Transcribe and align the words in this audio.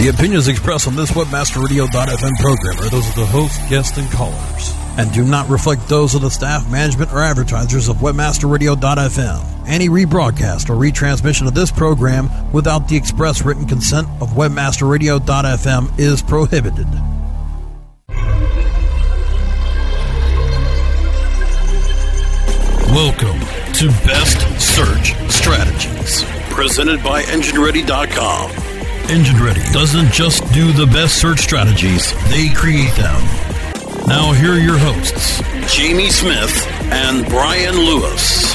The 0.00 0.08
opinions 0.08 0.48
expressed 0.48 0.88
on 0.88 0.96
this 0.96 1.10
WebmasterRadio.fm 1.10 2.40
program 2.40 2.78
are 2.78 2.88
those 2.88 3.06
of 3.06 3.14
the 3.16 3.26
host, 3.26 3.60
guests, 3.68 3.98
and 3.98 4.10
callers, 4.10 4.72
and 4.96 5.12
do 5.12 5.22
not 5.24 5.46
reflect 5.50 5.86
those 5.90 6.14
of 6.14 6.22
the 6.22 6.30
staff, 6.30 6.66
management, 6.70 7.12
or 7.12 7.18
advertisers 7.18 7.86
of 7.86 7.96
WebmasterRadio.fm. 7.96 9.68
Any 9.68 9.90
rebroadcast 9.90 10.70
or 10.70 10.76
retransmission 10.76 11.46
of 11.46 11.52
this 11.52 11.70
program 11.70 12.30
without 12.50 12.88
the 12.88 12.96
express 12.96 13.44
written 13.44 13.66
consent 13.66 14.08
of 14.22 14.30
WebmasterRadio.fm 14.30 15.98
is 15.98 16.22
prohibited. 16.22 16.86
Welcome 22.88 23.38
to 23.74 23.88
Best 24.06 24.40
Search 24.58 25.12
Strategies, 25.30 26.24
presented 26.54 27.04
by 27.04 27.20
EngineReady.com. 27.24 28.69
Engine 29.10 29.42
Ready 29.42 29.60
doesn't 29.72 30.12
just 30.12 30.40
do 30.52 30.70
the 30.70 30.86
best 30.86 31.20
search 31.20 31.40
strategies, 31.40 32.12
they 32.30 32.48
create 32.50 32.94
them. 32.94 33.20
Now, 34.06 34.30
here 34.30 34.52
are 34.52 34.58
your 34.58 34.78
hosts, 34.78 35.42
Jamie 35.74 36.10
Smith 36.10 36.64
and 36.92 37.26
Brian 37.26 37.74
Lewis. 37.74 38.54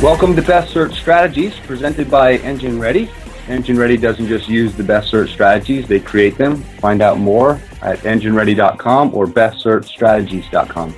Welcome 0.00 0.36
to 0.36 0.42
Best 0.42 0.72
Search 0.72 0.94
Strategies, 0.94 1.58
presented 1.58 2.08
by 2.08 2.34
Engine 2.36 2.78
Ready. 2.78 3.10
Engine 3.48 3.76
Ready 3.76 3.96
doesn't 3.96 4.28
just 4.28 4.48
use 4.48 4.76
the 4.76 4.84
best 4.84 5.10
search 5.10 5.32
strategies, 5.32 5.88
they 5.88 5.98
create 5.98 6.38
them. 6.38 6.62
Find 6.78 7.02
out 7.02 7.18
more 7.18 7.60
at 7.82 7.98
engineready.com 8.02 9.12
or 9.12 9.26
bestsearchstrategies.com. 9.26 10.92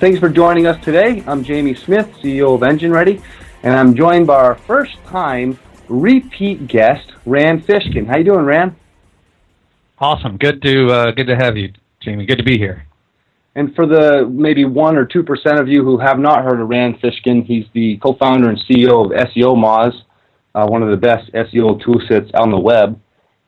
Thanks 0.00 0.18
for 0.18 0.30
joining 0.30 0.66
us 0.66 0.82
today. 0.82 1.22
I'm 1.26 1.44
Jamie 1.44 1.74
Smith, 1.74 2.10
CEO 2.22 2.54
of 2.54 2.62
Engine 2.62 2.92
Ready, 2.92 3.20
and 3.62 3.74
I'm 3.74 3.94
joined 3.94 4.26
by 4.26 4.36
our 4.36 4.54
first 4.54 4.96
time 5.04 5.58
repeat 5.88 6.66
guest, 6.66 7.12
Rand 7.26 7.66
Fishkin. 7.66 8.06
How 8.06 8.18
you 8.18 8.24
doing, 8.24 8.44
Rand? 8.44 8.76
Awesome. 9.98 10.36
Good 10.36 10.62
to 10.62 10.86
uh, 10.86 11.10
good 11.12 11.26
to 11.28 11.36
have 11.36 11.56
you, 11.56 11.72
Jamie. 12.00 12.26
Good 12.26 12.38
to 12.38 12.44
be 12.44 12.58
here. 12.58 12.86
And 13.54 13.74
for 13.74 13.86
the 13.86 14.26
maybe 14.28 14.64
one 14.64 14.96
or 14.96 15.04
two 15.04 15.22
percent 15.22 15.60
of 15.60 15.68
you 15.68 15.84
who 15.84 15.98
have 15.98 16.18
not 16.18 16.42
heard 16.42 16.60
of 16.60 16.68
Rand 16.68 17.00
Fishkin, 17.00 17.44
he's 17.44 17.66
the 17.72 17.98
co-founder 17.98 18.48
and 18.48 18.58
CEO 18.58 19.04
of 19.04 19.28
SEO 19.28 19.54
Moz, 19.54 19.94
uh, 20.54 20.66
one 20.66 20.82
of 20.82 20.90
the 20.90 20.96
best 20.96 21.30
SEO 21.32 21.80
toolsets 21.82 22.30
on 22.34 22.50
the 22.50 22.58
web. 22.58 23.00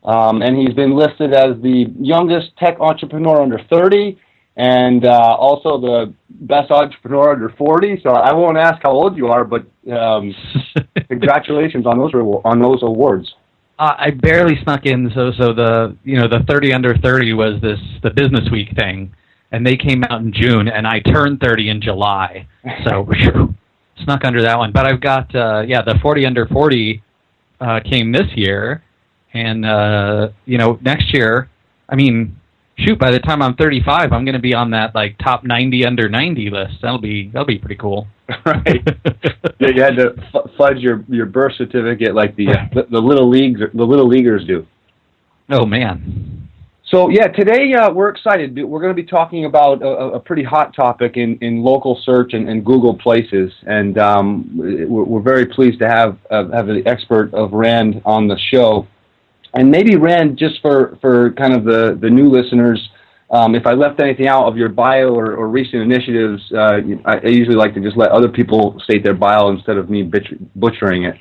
Um, 0.04 0.42
and 0.42 0.56
he's 0.56 0.74
been 0.74 0.94
listed 0.94 1.32
as 1.32 1.60
the 1.62 1.86
youngest 1.98 2.54
tech 2.58 2.78
entrepreneur 2.78 3.40
under 3.40 3.58
30 3.70 4.18
and 4.56 5.04
uh, 5.04 5.36
also 5.38 5.80
the 5.80 6.14
best 6.28 6.70
entrepreneur 6.70 7.32
under 7.32 7.48
40. 7.50 8.00
So 8.02 8.10
I 8.10 8.32
won't 8.32 8.56
ask 8.56 8.80
how 8.82 8.92
old 8.92 9.16
you 9.16 9.28
are, 9.28 9.44
but 9.44 9.66
um, 9.92 10.34
congratulations 11.08 11.86
on 11.86 11.98
those 11.98 12.12
on 12.44 12.60
those 12.60 12.82
awards. 12.82 13.34
Uh, 13.76 13.94
I 13.98 14.10
barely 14.10 14.54
snuck 14.62 14.86
in, 14.86 15.10
so 15.14 15.32
so 15.36 15.52
the 15.52 15.96
you 16.04 16.16
know 16.16 16.28
the 16.28 16.44
30 16.48 16.72
under 16.72 16.96
30 16.96 17.32
was 17.32 17.60
this 17.60 17.80
the 18.02 18.10
Business 18.10 18.48
Week 18.52 18.68
thing, 18.78 19.12
and 19.50 19.66
they 19.66 19.76
came 19.76 20.04
out 20.04 20.20
in 20.20 20.32
June, 20.32 20.68
and 20.68 20.86
I 20.86 21.00
turned 21.00 21.40
30 21.40 21.70
in 21.70 21.82
July, 21.82 22.46
so 22.86 23.08
snuck 24.04 24.24
under 24.24 24.42
that 24.42 24.58
one. 24.58 24.70
But 24.70 24.86
I've 24.86 25.00
got 25.00 25.34
uh, 25.34 25.64
yeah 25.66 25.82
the 25.82 25.98
40 26.00 26.24
under 26.24 26.46
40 26.46 27.02
uh, 27.60 27.80
came 27.80 28.12
this 28.12 28.28
year, 28.36 28.84
and 29.32 29.66
uh, 29.66 30.28
you 30.44 30.56
know 30.56 30.78
next 30.80 31.12
year, 31.12 31.50
I 31.88 31.96
mean 31.96 32.38
shoot, 32.78 32.98
by 32.98 33.10
the 33.10 33.18
time 33.20 33.42
I'm 33.42 33.54
35, 33.54 34.12
I'm 34.12 34.24
going 34.24 34.34
to 34.34 34.40
be 34.40 34.54
on 34.54 34.70
that 34.70 34.94
like 34.94 35.18
top 35.18 35.44
90 35.44 35.86
under 35.86 36.08
90 36.08 36.50
list. 36.50 36.74
That'll 36.82 36.98
be 36.98 37.28
that'll 37.28 37.46
be 37.46 37.58
pretty 37.58 37.76
cool. 37.76 38.06
right. 38.46 38.82
yeah, 39.58 39.68
you 39.74 39.82
had 39.82 39.96
to 39.96 40.14
f- 40.34 40.50
fudge 40.56 40.78
your 40.78 41.04
your 41.08 41.26
birth 41.26 41.52
certificate 41.56 42.14
like 42.14 42.34
the, 42.36 42.48
uh, 42.48 42.54
the, 42.74 42.86
the 42.90 43.00
little 43.00 43.28
leagues 43.28 43.60
the 43.72 43.84
little 43.84 44.08
leaguers 44.08 44.44
do. 44.46 44.66
Oh 45.50 45.66
man. 45.66 46.48
So 46.86 47.08
yeah, 47.08 47.28
today 47.28 47.72
uh, 47.72 47.90
we're 47.90 48.10
excited. 48.10 48.62
We're 48.62 48.80
going 48.80 48.94
to 48.94 49.02
be 49.02 49.08
talking 49.08 49.46
about 49.46 49.82
a, 49.82 49.88
a, 49.88 50.20
pretty 50.20 50.44
hot 50.44 50.76
topic 50.76 51.16
in, 51.16 51.38
in 51.40 51.62
local 51.62 52.00
search 52.04 52.34
and, 52.34 52.48
and 52.48 52.64
Google 52.64 52.96
Places, 52.96 53.50
and 53.66 53.98
um, 53.98 54.50
we're, 54.54 55.02
we're, 55.02 55.22
very 55.22 55.46
pleased 55.46 55.80
to 55.80 55.88
have 55.88 56.18
uh, 56.30 56.48
have 56.52 56.66
the 56.66 56.82
expert 56.86 57.32
of 57.32 57.52
Rand 57.52 58.02
on 58.04 58.28
the 58.28 58.38
show. 58.38 58.86
And 59.54 59.70
maybe 59.70 59.96
Rand, 59.96 60.36
just 60.36 60.60
for, 60.60 60.98
for 61.00 61.32
kind 61.32 61.54
of 61.54 61.64
the, 61.64 61.96
the 62.00 62.10
new 62.10 62.28
listeners, 62.28 62.90
um, 63.30 63.54
if 63.54 63.66
I 63.66 63.72
left 63.72 64.00
anything 64.00 64.28
out 64.28 64.46
of 64.46 64.56
your 64.56 64.68
bio 64.68 65.14
or, 65.14 65.34
or 65.34 65.48
recent 65.48 65.82
initiatives, 65.82 66.42
uh, 66.52 66.80
I, 67.04 67.18
I, 67.18 67.26
usually 67.26 67.56
like 67.56 67.74
to 67.74 67.80
just 67.80 67.96
let 67.96 68.10
other 68.10 68.28
people 68.28 68.78
state 68.84 69.02
their 69.02 69.14
bio 69.14 69.48
instead 69.48 69.76
of 69.76 69.88
me 69.88 70.02
butchering 70.56 71.04
it. 71.04 71.16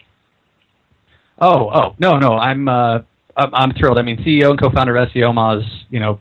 Oh, 1.40 1.70
oh, 1.74 1.96
no, 2.00 2.18
no, 2.18 2.34
I'm, 2.34 2.68
uh, 2.68 3.00
I'm 3.36 3.74
thrilled. 3.74 3.98
I 3.98 4.02
mean, 4.02 4.18
CEO 4.18 4.52
and 4.52 4.60
co-founder 4.60 4.96
of 4.96 5.10
SEO 5.10 5.34
Moz, 5.34 5.66
you 5.90 6.00
know, 6.00 6.20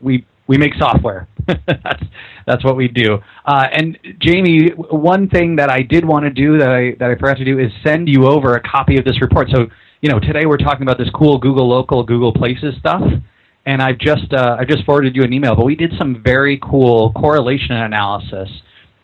we 0.00 0.24
we 0.46 0.58
make 0.58 0.74
software. 0.74 1.26
that's 1.66 2.02
that's 2.46 2.64
what 2.64 2.76
we 2.76 2.88
do. 2.88 3.18
Uh, 3.46 3.66
and 3.72 3.98
Jamie, 4.20 4.68
one 4.76 5.28
thing 5.28 5.56
that 5.56 5.70
I 5.70 5.82
did 5.82 6.04
want 6.04 6.24
to 6.24 6.30
do 6.30 6.58
that 6.58 6.68
I 6.68 6.94
that 6.98 7.10
I 7.10 7.14
forgot 7.14 7.38
to 7.38 7.44
do 7.44 7.58
is 7.58 7.72
send 7.82 8.08
you 8.08 8.26
over 8.26 8.54
a 8.54 8.60
copy 8.60 8.98
of 8.98 9.04
this 9.04 9.20
report. 9.20 9.48
So 9.50 9.66
you 10.04 10.10
know, 10.10 10.20
today 10.20 10.44
we're 10.44 10.58
talking 10.58 10.82
about 10.82 10.98
this 10.98 11.08
cool 11.14 11.38
Google 11.38 11.66
Local, 11.66 12.04
Google 12.04 12.30
Places 12.30 12.74
stuff, 12.78 13.00
and 13.64 13.80
I've 13.80 13.96
just 13.96 14.34
uh, 14.34 14.58
I've 14.60 14.68
just 14.68 14.84
forwarded 14.84 15.16
you 15.16 15.22
an 15.22 15.32
email. 15.32 15.56
But 15.56 15.64
we 15.64 15.74
did 15.74 15.94
some 15.96 16.22
very 16.22 16.60
cool 16.62 17.10
correlation 17.14 17.72
analysis, 17.72 18.50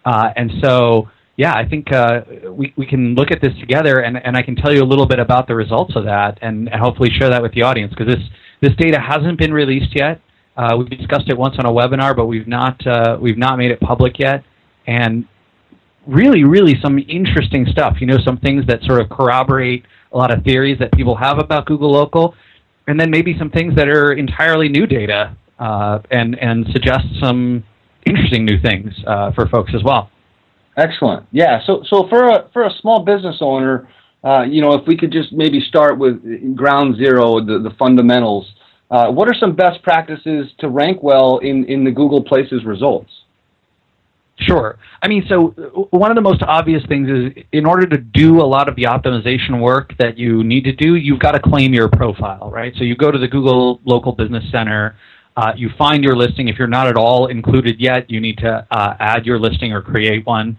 uh, 0.04 0.28
and 0.36 0.50
so 0.62 1.08
yeah, 1.38 1.54
I 1.54 1.66
think 1.66 1.90
uh, 1.90 2.20
we 2.50 2.74
we 2.76 2.84
can 2.84 3.14
look 3.14 3.30
at 3.30 3.40
this 3.40 3.54
together, 3.60 4.00
and, 4.00 4.18
and 4.18 4.36
I 4.36 4.42
can 4.42 4.54
tell 4.56 4.74
you 4.74 4.82
a 4.82 4.84
little 4.84 5.06
bit 5.06 5.18
about 5.18 5.48
the 5.48 5.54
results 5.54 5.96
of 5.96 6.04
that, 6.04 6.38
and, 6.42 6.68
and 6.68 6.78
hopefully 6.82 7.08
share 7.18 7.30
that 7.30 7.40
with 7.40 7.54
the 7.54 7.62
audience 7.62 7.94
because 7.96 8.14
this 8.14 8.22
this 8.60 8.76
data 8.76 9.00
hasn't 9.00 9.38
been 9.38 9.54
released 9.54 9.96
yet. 9.96 10.20
Uh, 10.54 10.76
we've 10.76 10.90
discussed 10.90 11.30
it 11.30 11.38
once 11.38 11.54
on 11.58 11.64
a 11.64 11.72
webinar, 11.72 12.14
but 12.14 12.26
we've 12.26 12.46
not 12.46 12.78
uh, 12.86 13.16
we've 13.18 13.38
not 13.38 13.56
made 13.56 13.70
it 13.70 13.80
public 13.80 14.18
yet, 14.18 14.44
and 14.86 15.26
really, 16.06 16.44
really 16.44 16.74
some 16.82 16.98
interesting 17.08 17.64
stuff. 17.72 17.96
You 18.02 18.06
know, 18.06 18.18
some 18.22 18.36
things 18.36 18.66
that 18.66 18.82
sort 18.82 19.00
of 19.00 19.08
corroborate 19.08 19.86
a 20.12 20.16
lot 20.16 20.32
of 20.32 20.42
theories 20.44 20.78
that 20.78 20.92
people 20.92 21.16
have 21.16 21.38
about 21.38 21.66
Google 21.66 21.90
Local, 21.92 22.34
and 22.86 22.98
then 22.98 23.10
maybe 23.10 23.36
some 23.38 23.50
things 23.50 23.74
that 23.76 23.88
are 23.88 24.12
entirely 24.12 24.68
new 24.68 24.86
data 24.86 25.36
uh, 25.58 26.00
and 26.10 26.38
and 26.38 26.66
suggest 26.72 27.06
some 27.20 27.64
interesting 28.06 28.44
new 28.44 28.60
things 28.60 28.92
uh, 29.06 29.32
for 29.32 29.48
folks 29.48 29.72
as 29.74 29.82
well. 29.82 30.10
Excellent. 30.76 31.26
Yeah. 31.30 31.60
So 31.66 31.82
so 31.88 32.08
for 32.08 32.28
a 32.28 32.48
for 32.52 32.64
a 32.64 32.70
small 32.80 33.04
business 33.04 33.38
owner, 33.40 33.88
uh, 34.24 34.42
you 34.42 34.60
know, 34.60 34.74
if 34.74 34.86
we 34.86 34.96
could 34.96 35.12
just 35.12 35.32
maybe 35.32 35.60
start 35.60 35.98
with 35.98 36.56
ground 36.56 36.96
zero, 36.96 37.40
the, 37.40 37.58
the 37.58 37.74
fundamentals. 37.78 38.52
Uh, 38.90 39.06
what 39.08 39.28
are 39.28 39.34
some 39.34 39.54
best 39.54 39.80
practices 39.82 40.48
to 40.58 40.68
rank 40.68 41.00
well 41.00 41.38
in, 41.38 41.64
in 41.66 41.84
the 41.84 41.90
Google 41.92 42.24
Places 42.24 42.64
results? 42.64 43.10
Sure. 44.40 44.78
I 45.02 45.08
mean, 45.08 45.24
so 45.28 45.54
uh, 45.58 45.96
one 45.96 46.10
of 46.10 46.14
the 46.14 46.22
most 46.22 46.42
obvious 46.42 46.82
things 46.88 47.08
is 47.08 47.44
in 47.52 47.66
order 47.66 47.86
to 47.86 47.98
do 47.98 48.40
a 48.40 48.44
lot 48.44 48.68
of 48.68 48.76
the 48.76 48.84
optimization 48.84 49.60
work 49.60 49.92
that 49.98 50.16
you 50.16 50.42
need 50.42 50.64
to 50.64 50.72
do, 50.72 50.94
you've 50.94 51.20
got 51.20 51.32
to 51.32 51.40
claim 51.40 51.74
your 51.74 51.88
profile, 51.88 52.50
right? 52.50 52.72
So 52.78 52.84
you 52.84 52.96
go 52.96 53.10
to 53.10 53.18
the 53.18 53.28
Google 53.28 53.80
Local 53.84 54.12
Business 54.12 54.44
Center, 54.50 54.96
uh, 55.36 55.52
you 55.56 55.70
find 55.76 56.02
your 56.02 56.16
listing. 56.16 56.48
If 56.48 56.58
you're 56.58 56.68
not 56.68 56.86
at 56.86 56.96
all 56.96 57.26
included 57.26 57.80
yet, 57.80 58.10
you 58.10 58.20
need 58.20 58.38
to 58.38 58.66
uh, 58.70 58.96
add 58.98 59.26
your 59.26 59.38
listing 59.38 59.72
or 59.72 59.82
create 59.82 60.26
one. 60.26 60.58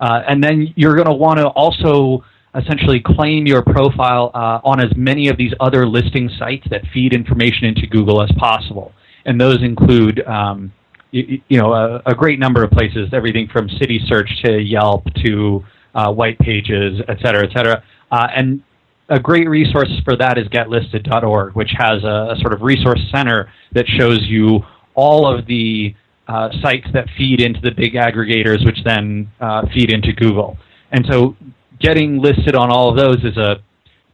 Uh, 0.00 0.22
and 0.28 0.44
then 0.44 0.72
you're 0.76 0.94
going 0.94 1.08
to 1.08 1.14
want 1.14 1.38
to 1.38 1.46
also 1.48 2.24
essentially 2.54 3.00
claim 3.00 3.46
your 3.46 3.62
profile 3.62 4.30
uh, 4.34 4.60
on 4.64 4.80
as 4.80 4.94
many 4.96 5.28
of 5.28 5.36
these 5.36 5.52
other 5.60 5.86
listing 5.86 6.30
sites 6.38 6.66
that 6.70 6.82
feed 6.92 7.12
information 7.12 7.64
into 7.64 7.86
Google 7.86 8.22
as 8.22 8.30
possible. 8.36 8.92
And 9.24 9.40
those 9.40 9.62
include 9.62 10.24
um, 10.26 10.72
you, 11.14 11.40
you 11.48 11.58
know, 11.58 11.72
a, 11.72 12.02
a, 12.06 12.14
great 12.14 12.40
number 12.40 12.64
of 12.64 12.72
places, 12.72 13.08
everything 13.12 13.48
from 13.52 13.68
City 13.80 14.00
Search 14.08 14.28
to 14.44 14.58
Yelp 14.58 15.04
to 15.24 15.64
uh, 15.94 16.12
White 16.12 16.38
Pages, 16.40 17.00
et 17.08 17.18
cetera, 17.24 17.46
et 17.46 17.52
cetera. 17.56 17.84
Uh, 18.10 18.26
and 18.34 18.62
a 19.08 19.20
great 19.20 19.48
resource 19.48 19.90
for 20.02 20.16
that 20.16 20.38
is 20.38 20.48
getlisted.org, 20.48 21.54
which 21.54 21.70
has 21.78 22.02
a, 22.02 22.32
a, 22.32 22.36
sort 22.40 22.52
of 22.52 22.62
resource 22.62 23.00
center 23.12 23.52
that 23.72 23.86
shows 23.86 24.22
you 24.22 24.60
all 24.94 25.32
of 25.32 25.46
the 25.46 25.94
uh, 26.26 26.48
sites 26.60 26.86
that 26.94 27.06
feed 27.16 27.40
into 27.40 27.60
the 27.60 27.70
big 27.70 27.94
aggregators, 27.94 28.64
which 28.64 28.78
then 28.84 29.30
uh, 29.40 29.62
feed 29.72 29.92
into 29.92 30.12
Google. 30.12 30.56
And 30.90 31.06
so 31.08 31.36
getting 31.78 32.20
listed 32.20 32.56
on 32.56 32.70
all 32.72 32.90
of 32.90 32.96
those 32.96 33.22
is 33.24 33.36
a 33.36 33.62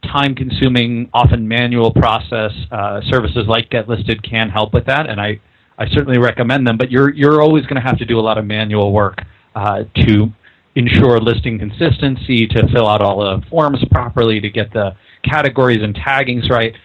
time 0.03 0.35
consuming, 0.35 1.09
often 1.13 1.47
manual 1.47 1.93
process. 1.93 2.51
Uh, 2.71 3.01
services 3.09 3.45
like 3.47 3.69
GetListed 3.69 4.27
can 4.29 4.49
help 4.49 4.73
with 4.73 4.85
that, 4.85 5.09
and 5.09 5.19
I 5.19 5.39
I 5.81 5.87
certainly 5.89 6.19
recommend 6.19 6.67
them, 6.67 6.77
but 6.77 6.91
you're 6.91 7.11
you're 7.11 7.41
always 7.41 7.63
going 7.65 7.81
to 7.81 7.81
have 7.81 7.97
to 7.97 8.05
do 8.05 8.19
a 8.19 8.21
lot 8.21 8.37
of 8.37 8.45
manual 8.45 8.91
work 8.93 9.17
uh, 9.55 9.83
to 10.05 10.31
ensure 10.75 11.19
listing 11.19 11.57
consistency, 11.57 12.45
to 12.45 12.67
fill 12.71 12.87
out 12.87 13.01
all 13.01 13.19
the 13.19 13.41
forms 13.49 13.83
properly, 13.89 14.39
to 14.39 14.49
get 14.49 14.71
the 14.73 14.95
categories 15.23 15.79
and 15.81 15.95
taggings 15.95 16.49
right, 16.51 16.75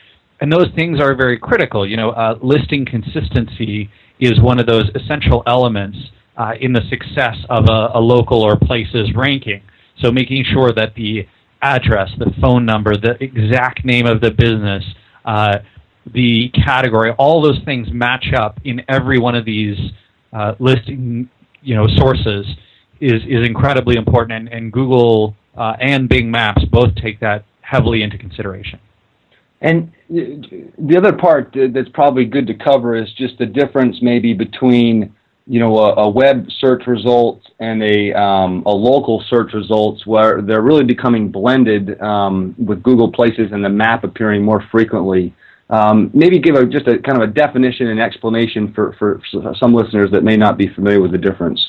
and 0.41 0.51
those 0.51 0.69
things 0.75 0.99
are 0.99 1.15
very 1.15 1.39
critical. 1.39 1.87
You 1.87 1.99
know, 1.99 2.11
uh, 2.11 2.39
listing 2.43 2.87
consistency 2.87 3.91
is 4.19 4.41
one 4.41 4.59
of 4.59 4.67
those 4.67 4.89
essential 4.95 5.43
elements 5.47 5.99
uh, 6.39 6.53
in 6.59 6.73
the 6.73 6.83
success 6.89 7.37
of 7.51 7.67
a, 7.69 7.91
a 7.99 8.01
local 8.01 8.41
or 8.41 8.57
places 8.57 9.11
ranking. 9.15 9.63
So 10.01 10.11
making 10.11 10.45
sure 10.51 10.73
that 10.73 10.95
the 10.95 11.27
address, 11.61 12.11
the 12.19 12.33
phone 12.41 12.65
number, 12.65 12.97
the 12.97 13.23
exact 13.23 13.85
name 13.85 14.07
of 14.07 14.23
the 14.23 14.31
business, 14.31 14.85
uh, 15.27 15.59
the 16.13 16.49
category, 16.51 17.11
all 17.13 17.43
those 17.43 17.61
things 17.65 17.89
match 17.93 18.33
up 18.35 18.59
in 18.65 18.83
every 18.89 19.19
one 19.19 19.35
of 19.35 19.45
these 19.45 19.79
uh, 20.33 20.55
listing, 20.59 21.29
you 21.63 21.75
know, 21.75 21.87
sources 21.97 22.47
is 23.01 23.23
is 23.27 23.47
incredibly 23.47 23.97
important, 23.97 24.33
and, 24.33 24.49
and 24.49 24.73
Google 24.73 25.35
uh, 25.57 25.75
and 25.81 26.09
Bing 26.09 26.31
Maps 26.31 26.65
both 26.67 26.95
take 26.97 27.21
that 27.21 27.45
heavily 27.61 28.03
into 28.03 28.19
consideration. 28.19 28.79
And 29.61 29.93
the 30.09 30.97
other 30.97 31.13
part 31.13 31.57
that's 31.73 31.89
probably 31.95 32.27
good 32.27 32.47
to 32.47 32.55
cover 32.55 32.95
is 32.95 33.11
just 33.15 33.39
the 33.39 33.47
difference 33.47 33.97
maybe 34.03 34.35
between 34.35 35.15
you 35.47 35.61
know 35.61 35.79
a, 35.79 35.95
a 36.03 36.09
web 36.09 36.47
search 36.59 36.87
results 36.87 37.47
and 37.59 37.83
a 37.83 38.13
um, 38.13 38.63
a 38.67 38.71
local 38.71 39.25
search 39.29 39.55
results 39.55 40.07
where 40.07 40.43
they're 40.43 40.63
really 40.63 40.85
becoming 40.85 41.31
blended 41.31 42.01
um, 42.01 42.55
with 42.59 42.83
Google 42.83 43.11
Places 43.11 43.51
and 43.53 43.65
the 43.65 43.69
map 43.69 44.05
appearing 44.05 44.45
more 44.45 44.63
frequently. 44.71 45.35
Um, 45.69 46.11
maybe 46.15 46.39
give 46.39 46.55
a, 46.55 46.65
just 46.65 46.87
a 46.87 46.99
kind 46.99 47.21
of 47.21 47.29
a 47.29 47.33
definition 47.33 47.89
and 47.89 48.01
explanation 48.01 48.73
for, 48.73 48.95
for 48.99 49.21
some 49.59 49.75
listeners 49.75 50.11
that 50.13 50.23
may 50.23 50.37
not 50.37 50.57
be 50.57 50.69
familiar 50.69 51.01
with 51.01 51.11
the 51.11 51.19
difference. 51.19 51.61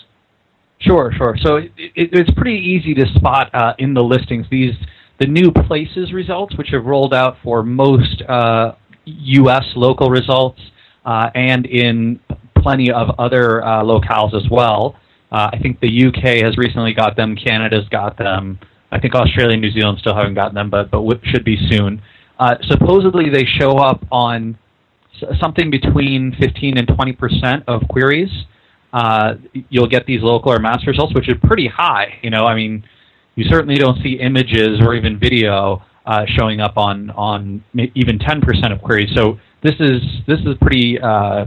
Sure, 0.79 1.11
sure. 1.17 1.35
So 1.41 1.55
it, 1.55 1.71
it, 1.77 2.09
it's 2.13 2.31
pretty 2.31 2.59
easy 2.59 2.93
to 2.93 3.05
spot 3.15 3.49
uh, 3.53 3.73
in 3.79 3.93
the 3.93 4.03
listings 4.03 4.45
these 4.51 4.75
the 5.19 5.25
new 5.25 5.51
places 5.51 6.13
results, 6.13 6.55
which 6.57 6.69
have 6.71 6.85
rolled 6.85 7.13
out 7.13 7.37
for 7.43 7.63
most 7.63 8.21
uh, 8.29 8.73
U.S. 9.05 9.65
local 9.75 10.11
results 10.11 10.59
uh, 11.05 11.31
and 11.33 11.65
in 11.65 12.19
plenty 12.57 12.91
of 12.91 13.15
other 13.17 13.65
uh, 13.65 13.81
locales 13.81 14.35
as 14.35 14.47
well. 14.51 14.95
Uh, 15.31 15.49
I 15.51 15.57
think 15.59 15.79
the 15.79 16.05
UK 16.07 16.43
has 16.43 16.55
recently 16.57 16.93
got 16.93 17.15
them. 17.15 17.35
Canada's 17.35 17.87
got 17.89 18.17
them. 18.17 18.59
I 18.91 18.99
think 18.99 19.15
Australia 19.15 19.53
and 19.53 19.61
New 19.61 19.71
Zealand 19.71 19.97
still 19.99 20.15
haven't 20.15 20.35
gotten 20.35 20.55
them, 20.55 20.69
but 20.69 20.91
but 20.91 21.03
should 21.23 21.43
be 21.43 21.57
soon. 21.69 22.01
Uh, 22.39 22.55
supposedly, 22.69 23.29
they 23.29 23.45
show 23.45 23.77
up 23.77 24.05
on 24.11 24.57
something 25.39 25.71
between 25.71 26.35
15 26.39 26.77
and 26.77 26.87
20 26.87 27.13
percent 27.13 27.63
of 27.67 27.81
queries. 27.89 28.29
Uh, 28.93 29.35
you'll 29.69 29.87
get 29.87 30.05
these 30.05 30.21
local 30.21 30.51
or 30.51 30.59
mass 30.59 30.85
results, 30.87 31.13
which 31.13 31.27
is 31.29 31.35
pretty 31.43 31.67
high. 31.67 32.19
You 32.21 32.29
know, 32.29 32.45
I 32.45 32.55
mean, 32.55 32.83
you 33.35 33.45
certainly 33.49 33.75
don't 33.75 34.01
see 34.01 34.19
images 34.19 34.79
or 34.81 34.95
even 34.95 35.19
video 35.19 35.83
uh, 36.05 36.25
showing 36.37 36.61
up 36.61 36.77
on 36.77 37.09
on 37.11 37.63
even 37.95 38.19
10 38.19 38.41
percent 38.41 38.71
of 38.71 38.81
queries. 38.81 39.09
So 39.15 39.39
this 39.63 39.75
is 39.79 40.01
this 40.27 40.39
is 40.39 40.55
pretty 40.61 40.99
uh, 40.99 41.45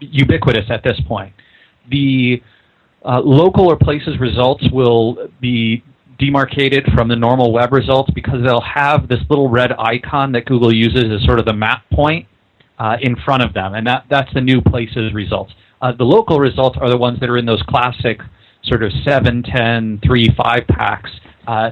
ubiquitous 0.00 0.66
at 0.70 0.82
this 0.84 0.98
point. 1.06 1.32
The 1.90 2.42
uh, 3.04 3.20
local 3.20 3.68
or 3.70 3.76
places 3.76 4.18
results 4.20 4.64
will 4.72 5.28
be 5.40 5.82
demarcated 6.18 6.84
from 6.94 7.08
the 7.08 7.16
normal 7.16 7.52
web 7.52 7.72
results 7.72 8.10
because 8.14 8.42
they'll 8.44 8.60
have 8.60 9.08
this 9.08 9.20
little 9.28 9.48
red 9.48 9.72
icon 9.78 10.32
that 10.32 10.46
Google 10.46 10.72
uses 10.74 11.04
as 11.04 11.24
sort 11.24 11.38
of 11.38 11.44
the 11.44 11.52
map 11.52 11.82
point 11.92 12.26
uh, 12.78 12.96
in 13.00 13.16
front 13.16 13.42
of 13.42 13.52
them, 13.54 13.74
and 13.74 13.86
that, 13.86 14.04
that's 14.10 14.32
the 14.34 14.40
new 14.40 14.60
places 14.60 15.12
results. 15.14 15.52
Uh, 15.82 15.92
the 15.92 16.04
local 16.04 16.38
results 16.38 16.78
are 16.80 16.88
the 16.88 16.96
ones 16.96 17.20
that 17.20 17.28
are 17.28 17.36
in 17.36 17.46
those 17.46 17.62
classic 17.68 18.20
sort 18.64 18.82
of 18.82 18.92
7, 19.04 19.42
10, 19.42 20.00
3, 20.04 20.28
5 20.36 20.66
packs, 20.68 21.10
uh, 21.46 21.70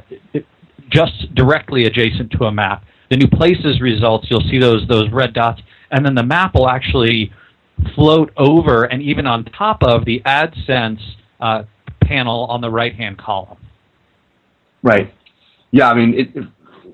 just 0.91 1.35
directly 1.35 1.87
adjacent 1.87 2.31
to 2.33 2.45
a 2.45 2.53
map. 2.53 2.85
The 3.11 3.17
new 3.17 3.29
places 3.29 3.81
results, 3.81 4.27
you'll 4.31 4.49
see 4.51 4.59
those, 4.59 4.87
those 4.89 5.11
red 5.11 5.33
dots, 5.33 5.61
and 5.91 6.05
then 6.05 6.15
the 6.15 6.23
map 6.23 6.55
will 6.55 6.69
actually 6.69 7.33
float 7.95 8.33
over 8.37 8.85
and 8.85 9.03
even 9.03 9.27
on 9.27 9.45
top 9.47 9.83
of 9.83 10.05
the 10.05 10.23
AdSense 10.25 11.01
uh, 11.41 11.65
panel 12.03 12.45
on 12.47 12.61
the 12.61 12.71
right 12.71 12.95
hand 12.95 13.19
column. 13.19 13.59
Right. 14.85 15.13
Yeah, 15.71 15.89
I 15.89 15.95
mean, 15.95 16.15
it, 16.15 16.45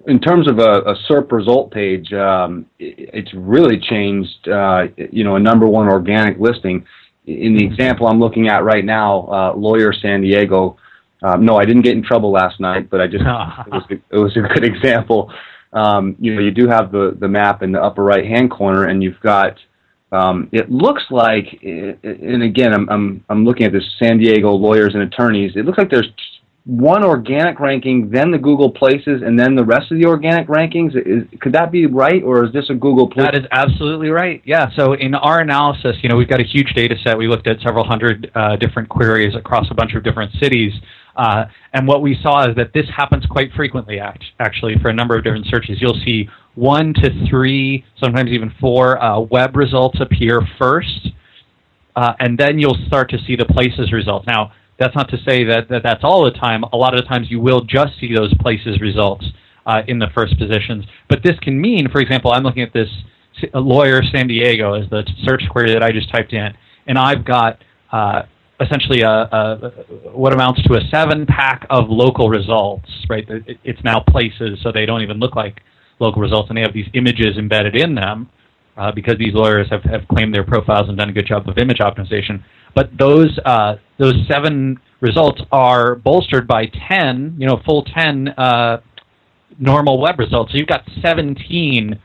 in 0.07 0.21
terms 0.21 0.49
of 0.49 0.61
a, 0.61 0.81
a 0.83 0.95
SERP 1.09 1.33
result 1.33 1.73
page, 1.73 2.13
um, 2.13 2.65
it, 2.79 3.11
it's 3.13 3.35
really 3.35 3.79
changed. 3.79 4.49
Uh, 4.49 4.87
you 4.97 5.25
know, 5.25 5.35
a 5.37 5.41
number 5.41 5.67
one 5.67 5.89
organic 5.89 6.39
listing. 6.39 6.87
In 7.27 7.57
the 7.57 7.65
example 7.65 8.07
I'm 8.07 8.21
looking 8.21 8.49
at 8.49 8.65
right 8.65 8.85
now, 8.85 9.27
uh, 9.27 9.53
lawyer 9.57 9.93
San 9.93 10.23
Diego. 10.23 10.79
Um, 11.23 11.45
no, 11.45 11.57
I 11.57 11.67
didn't 11.67 11.83
get 11.83 11.97
in 11.97 12.03
trouble 12.03 12.31
last 12.31 12.61
night, 12.61 12.89
but 12.89 13.01
I 13.01 13.07
just 13.09 13.25
it, 13.67 13.73
was 13.73 13.85
a, 13.91 13.95
it 13.95 14.19
was 14.19 14.37
a 14.37 14.41
good 14.41 14.65
example. 14.65 15.31
Um, 15.73 16.17
you 16.21 16.35
know, 16.35 16.41
you 16.41 16.53
do 16.53 16.69
have 16.69 16.93
the 16.93 17.17
the 17.19 17.29
map 17.29 17.63
in 17.63 17.73
the 17.73 17.83
upper 17.83 18.05
right 18.05 18.25
hand 18.25 18.53
corner, 18.53 18.87
and 18.87 19.03
you've 19.03 19.21
got 19.21 19.59
um, 20.13 20.49
it 20.53 20.71
looks 20.71 21.03
like, 21.11 21.47
and 21.63 22.43
again, 22.43 22.73
I'm, 22.73 22.89
I'm, 22.89 23.25
I'm 23.29 23.45
looking 23.45 23.67
at 23.67 23.73
this 23.73 23.85
San 23.99 24.19
Diego 24.19 24.51
lawyers 24.51 24.95
and 24.95 25.05
attorneys. 25.05 25.53
It 25.55 25.65
looks 25.65 25.79
like 25.79 25.91
there's 25.91 26.11
one 26.71 27.03
organic 27.03 27.59
ranking, 27.59 28.11
then 28.11 28.31
the 28.31 28.39
Google 28.39 28.71
Places, 28.71 29.23
and 29.27 29.37
then 29.37 29.57
the 29.57 29.65
rest 29.65 29.91
of 29.91 29.99
the 29.99 30.07
organic 30.07 30.47
rankings. 30.47 30.95
Is, 30.95 31.27
could 31.41 31.53
that 31.55 31.73
be 31.73 31.87
right, 31.87 32.23
or 32.23 32.45
is 32.45 32.53
this 32.53 32.71
a 32.71 32.75
Google? 32.75 33.11
That 33.17 33.35
is 33.35 33.45
absolutely 33.51 34.11
right. 34.11 34.41
Yeah. 34.45 34.69
So 34.77 34.93
in 34.93 35.17
our 35.17 35.41
analysis, 35.41 35.97
you 36.01 36.09
know, 36.09 36.15
we've 36.15 36.29
got 36.29 36.39
a 36.39 36.45
huge 36.45 36.73
data 36.75 36.95
set. 37.03 37.19
We 37.19 37.27
looked 37.27 37.49
at 37.49 37.61
several 37.61 37.85
hundred 37.85 38.31
uh, 38.37 38.55
different 38.55 38.89
queries 38.89 39.35
across 39.35 39.67
a 39.73 39.75
bunch 39.75 39.95
of 39.95 40.05
different 40.05 40.33
cities. 40.41 40.73
Uh, 41.17 41.47
and 41.73 41.89
what 41.89 42.03
we 42.03 42.17
saw 42.23 42.49
is 42.49 42.55
that 42.55 42.73
this 42.73 42.87
happens 42.97 43.27
quite 43.27 43.53
frequently, 43.57 43.99
actually, 44.39 44.77
for 44.81 44.91
a 44.91 44.95
number 44.95 45.17
of 45.19 45.25
different 45.25 45.47
searches. 45.47 45.79
You'll 45.81 46.01
see 46.05 46.29
one 46.55 46.95
to 46.95 47.29
three, 47.29 47.85
sometimes 47.99 48.31
even 48.31 48.55
four 48.61 49.03
uh, 49.03 49.19
web 49.19 49.57
results 49.57 49.99
appear 50.01 50.41
first, 50.57 51.09
uh, 51.97 52.13
and 52.21 52.39
then 52.39 52.61
you'll 52.61 52.79
start 52.87 53.11
to 53.11 53.19
see 53.27 53.35
the 53.35 53.45
places 53.45 53.93
results. 53.93 54.29
Now, 54.29 54.53
that's 54.81 54.97
not 54.97 55.11
to 55.11 55.19
say 55.29 55.45
that, 55.45 55.69
that 55.69 55.83
that's 55.85 56.03
all 56.03 56.25
the 56.25 56.31
time. 56.33 56.65
A 56.73 56.77
lot 56.77 56.95
of 56.95 57.03
the 57.03 57.07
times 57.07 57.31
you 57.31 57.39
will 57.39 57.61
just 57.61 57.93
see 58.01 58.15
those 58.15 58.33
places 58.41 58.81
results 58.81 59.27
uh, 59.67 59.83
in 59.87 59.99
the 59.99 60.09
first 60.15 60.37
positions. 60.39 60.87
But 61.09 61.23
this 61.23 61.39
can 61.41 61.61
mean, 61.61 61.89
for 61.91 62.01
example, 62.01 62.33
I'm 62.33 62.43
looking 62.43 62.63
at 62.63 62.73
this 62.73 62.89
lawyer 63.53 64.03
San 64.11 64.27
Diego 64.27 64.73
as 64.75 64.89
the 64.89 65.07
search 65.23 65.43
query 65.51 65.75
that 65.75 65.83
I 65.83 65.93
just 65.93 66.11
typed 66.11 66.33
in, 66.33 66.53
and 66.87 66.99
I've 66.99 67.27
got 67.27 67.63
uh, 67.93 68.23
essentially 68.59 69.03
a, 69.03 69.11
a, 69.11 69.71
what 70.13 70.33
amounts 70.33 70.63
to 70.63 70.75
a 70.75 70.81
seven 70.91 71.27
pack 71.27 71.67
of 71.69 71.91
local 71.91 72.31
results. 72.31 72.89
Right, 73.11 73.27
it's 73.63 73.85
now 73.85 74.01
places, 74.01 74.59
so 74.63 74.73
they 74.73 74.87
don't 74.87 75.03
even 75.03 75.19
look 75.19 75.37
like 75.37 75.61
local 75.99 76.23
results, 76.23 76.49
and 76.49 76.57
they 76.57 76.63
have 76.63 76.73
these 76.73 76.89
images 76.95 77.37
embedded 77.37 77.77
in 77.77 77.95
them 77.95 78.31
uh, 78.77 78.93
because 78.93 79.17
these 79.19 79.35
lawyers 79.35 79.69
have, 79.71 79.83
have 79.85 80.07
claimed 80.09 80.35
their 80.35 80.45
profiles 80.45 80.89
and 80.89 80.99
done 80.99 81.09
a 81.09 81.13
good 81.13 81.27
job 81.27 81.49
of 81.49 81.59
image 81.59 81.79
optimization. 81.79 82.43
But 82.75 82.91
those 82.97 83.39
uh, 83.45 83.77
those 83.99 84.15
seven 84.29 84.79
results 85.01 85.41
are 85.51 85.97
bolstered 85.97 86.47
by 86.47 86.67
ten, 86.89 87.35
you 87.39 87.47
know, 87.47 87.61
full 87.65 87.85
ten 87.85 88.29
uh, 88.29 88.81
normal 89.59 90.01
web 90.01 90.19
results. 90.19 90.53
So 90.53 90.59
you've 90.59 90.69
got 90.69 90.85
seventeen 91.03 92.01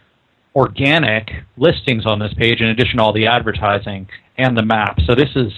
organic 0.55 1.29
listings 1.57 2.05
on 2.05 2.17
this 2.17 2.33
page 2.35 2.61
in 2.61 2.67
addition 2.67 2.97
to 2.97 3.03
all 3.03 3.13
the 3.13 3.27
advertising 3.27 4.07
and 4.37 4.57
the 4.57 4.63
map. 4.63 4.97
So 5.05 5.13
this 5.13 5.29
is 5.35 5.51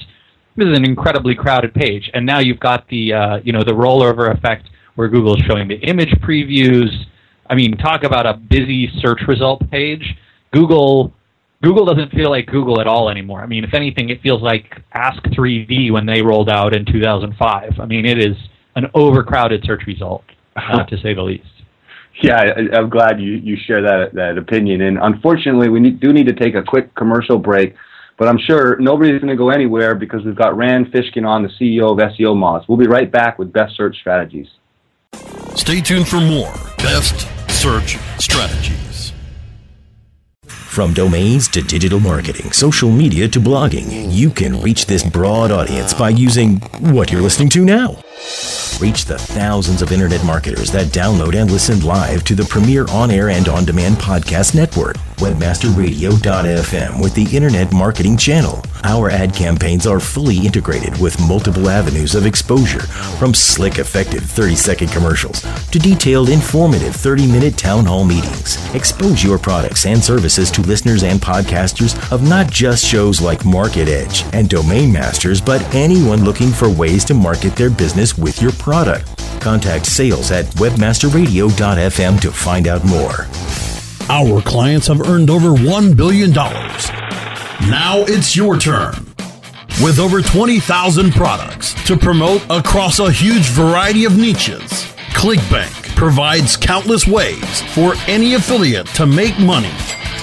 this 0.56 0.68
is 0.68 0.78
an 0.78 0.84
incredibly 0.84 1.36
crowded 1.36 1.74
page, 1.74 2.10
and 2.14 2.26
now 2.26 2.40
you've 2.40 2.60
got 2.60 2.88
the 2.90 3.14
uh, 3.14 3.38
you 3.44 3.54
know 3.54 3.64
the 3.64 3.74
rollover 3.74 4.36
effect 4.36 4.70
where 4.96 5.08
Google 5.08 5.36
is 5.36 5.44
showing 5.48 5.68
the 5.68 5.80
image 5.82 6.10
previews. 6.22 6.90
I 7.50 7.56
mean, 7.56 7.78
talk 7.78 8.04
about 8.04 8.26
a 8.26 8.34
busy 8.34 8.90
search 9.00 9.22
result 9.28 9.70
page. 9.70 10.18
Google 10.58 11.14
Google 11.62 11.86
doesn't 11.86 12.12
feel 12.12 12.30
like 12.30 12.48
Google 12.48 12.80
at 12.80 12.88
all 12.88 13.10
anymore. 13.10 13.42
I 13.42 13.48
mean, 13.48 13.64
if 13.64 13.74
anything, 13.74 14.10
it 14.10 14.22
feels 14.22 14.42
like 14.42 14.66
Ask 14.94 15.22
3D 15.24 15.92
when 15.92 16.06
they 16.06 16.22
rolled 16.22 16.50
out 16.50 16.76
in 16.76 16.86
2005. 16.86 17.80
I 17.80 17.86
mean, 17.86 18.06
it 18.06 18.20
is 18.20 18.36
an 18.76 18.86
overcrowded 18.94 19.64
search 19.66 19.84
result, 19.88 20.24
not 20.56 20.88
to 20.90 20.98
say 20.98 21.14
the 21.14 21.22
least. 21.22 21.46
Yeah, 22.20 22.38
I, 22.74 22.80
am 22.80 22.90
glad 22.90 23.22
you, 23.22 23.34
you 23.34 23.56
share 23.68 23.80
that 23.84 24.16
that 24.16 24.40
opinion. 24.40 24.82
And 24.82 24.98
unfortunately, 25.00 25.70
we 25.70 25.80
need, 25.80 26.00
do 26.00 26.12
need 26.12 26.26
to 26.26 26.34
take 26.34 26.56
a 26.56 26.64
quick 26.64 26.96
commercial 26.96 27.38
break. 27.38 27.76
But 28.18 28.28
I'm 28.28 28.40
sure 28.40 28.76
nobody's 28.80 29.22
going 29.22 29.30
to 29.30 29.36
go 29.36 29.52
anywhere 29.52 29.94
because 29.94 30.26
we've 30.26 30.36
got 30.36 30.58
Rand 30.58 30.88
Fishkin 30.88 31.28
on, 31.28 31.44
the 31.44 31.50
CEO 31.50 31.92
of 31.92 32.00
SEO 32.00 32.34
Moz. 32.36 32.68
We'll 32.68 32.80
be 32.80 32.88
right 32.88 33.12
back 33.12 33.38
with 33.38 33.54
best 33.54 33.78
search 33.78 33.98
strategies. 33.98 34.48
Stay 35.54 35.80
tuned 35.80 36.08
for 36.08 36.20
more 36.20 36.52
best 36.80 37.28
search 37.52 38.00
strategies. 38.18 39.14
From 40.78 40.94
domains 40.94 41.48
to 41.48 41.64
digital 41.64 42.00
marketing, 42.00 42.52
social 42.52 42.92
media 42.92 43.28
to 43.30 43.40
blogging, 43.40 44.14
you 44.14 44.30
can 44.30 44.62
reach 44.62 44.86
this 44.86 45.04
broad 45.04 45.50
audience 45.50 45.92
by 45.92 46.10
using 46.10 46.58
what 46.94 47.12
you're 47.12 47.20
listening 47.20 47.50
to 47.50 47.66
now. 47.66 48.00
Reach 48.80 49.06
the 49.06 49.18
thousands 49.18 49.82
of 49.82 49.92
internet 49.92 50.24
marketers 50.24 50.72
that 50.72 50.88
download 50.88 51.36
and 51.36 51.50
listen 51.52 51.82
live 51.82 52.24
to 52.26 52.36
the 52.36 52.46
premier 52.46 52.86
on 52.90 53.10
air 53.12 53.30
and 53.30 53.48
on 53.48 53.66
demand 53.66 53.98
podcast 53.98 54.54
network, 54.54 54.98
webmasterradio.fm, 55.18 57.02
with 57.02 57.16
the 57.16 57.36
Internet 57.36 57.74
Marketing 57.74 58.16
Channel. 58.16 58.64
Our 58.84 59.10
ad 59.10 59.34
campaigns 59.34 59.88
are 59.88 60.00
fully 60.00 60.38
integrated 60.38 61.00
with 61.02 61.20
multiple 61.28 61.70
avenues 61.70 62.14
of 62.14 62.28
exposure, 62.28 62.82
from 63.18 63.34
slick, 63.34 63.80
effective 63.80 64.24
30 64.24 64.56
second 64.56 64.90
commercials 64.90 65.42
to 65.72 65.80
detailed, 65.80 66.30
informative 66.30 66.96
30 66.96 67.26
minute 67.28 67.58
town 67.58 67.86
hall 67.86 68.04
meetings. 68.06 68.58
Expose 68.76 69.24
your 69.24 69.40
products 69.40 69.88
and 69.88 70.04
services 70.04 70.52
to 70.52 70.62
listeners 70.62 71.04
and 71.04 71.20
podcasters 71.20 71.98
of 72.12 72.28
not 72.28 72.52
just 72.52 72.86
shows 72.86 73.22
like 73.22 73.44
Market 73.44 73.88
Edge 73.88 74.24
and 74.34 74.48
Domain 74.50 74.92
Masters, 74.94 75.42
but 75.42 75.64
anyone 75.74 76.24
looking 76.24 76.52
for 76.52 76.70
ways 76.70 77.04
to 77.06 77.16
market 77.16 77.56
their 77.56 77.72
business 77.72 78.07
with 78.16 78.40
your 78.40 78.52
product. 78.54 79.08
Contact 79.42 79.88
sales 79.88 80.30
at 80.30 80.46
webmasterradio.fm 80.58 82.22
to 82.22 82.32
find 82.32 82.68
out 82.68 82.86
more. 82.86 83.26
Our 84.10 84.42
clients 84.44 84.86
have 84.86 85.02
earned 85.02 85.32
over 85.32 85.50
$1 85.50 85.98
billion. 85.98 86.32
Now 86.32 88.06
it's 88.08 88.36
your 88.36 88.60
turn. 88.60 88.94
With 89.84 89.98
over 89.98 90.22
20,000 90.22 91.14
products 91.14 91.74
to 91.88 91.98
promote 91.98 92.44
across 92.50 93.00
a 93.00 93.12
huge 93.12 93.50
variety 93.50 94.06
of 94.06 94.18
niches, 94.18 94.70
ClickBank 95.14 95.96
provides 95.96 96.56
countless 96.56 97.08
ways 97.08 97.62
for 97.74 97.96
any 98.08 98.36
affiliate 98.36 98.88
to 98.90 99.06
make 99.08 99.38
money 99.40 99.74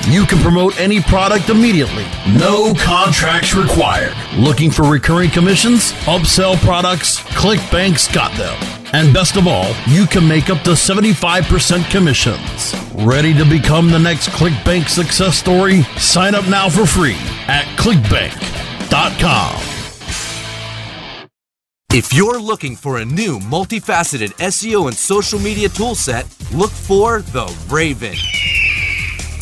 you 0.08 0.26
can 0.26 0.38
promote 0.38 0.78
any 0.78 1.00
product 1.00 1.48
immediately. 1.48 2.04
No 2.36 2.74
contracts 2.74 3.54
required. 3.54 4.14
Looking 4.36 4.70
for 4.70 4.82
recurring 4.82 5.30
commissions? 5.30 5.92
Upsell 6.04 6.56
products? 6.58 7.20
ClickBank's 7.20 8.12
got 8.12 8.36
them. 8.36 8.56
And 8.92 9.12
best 9.14 9.36
of 9.36 9.46
all, 9.46 9.74
you 9.86 10.06
can 10.06 10.26
make 10.28 10.50
up 10.50 10.62
to 10.62 10.70
75% 10.70 11.90
commissions. 11.90 12.74
Ready 13.04 13.34
to 13.34 13.44
become 13.44 13.90
the 13.90 13.98
next 13.98 14.28
ClickBank 14.28 14.88
success 14.88 15.36
story? 15.36 15.82
Sign 15.98 16.34
up 16.34 16.46
now 16.48 16.68
for 16.68 16.86
free 16.86 17.16
at 17.48 17.64
clickbank.com. 17.78 19.60
If 21.92 22.12
you're 22.12 22.40
looking 22.40 22.74
for 22.74 22.98
a 22.98 23.04
new 23.04 23.38
multifaceted 23.38 24.32
SEO 24.34 24.88
and 24.88 24.96
social 24.96 25.38
media 25.38 25.68
toolset, 25.68 26.26
look 26.52 26.72
for 26.72 27.22
the 27.22 27.46
Raven. 27.68 28.16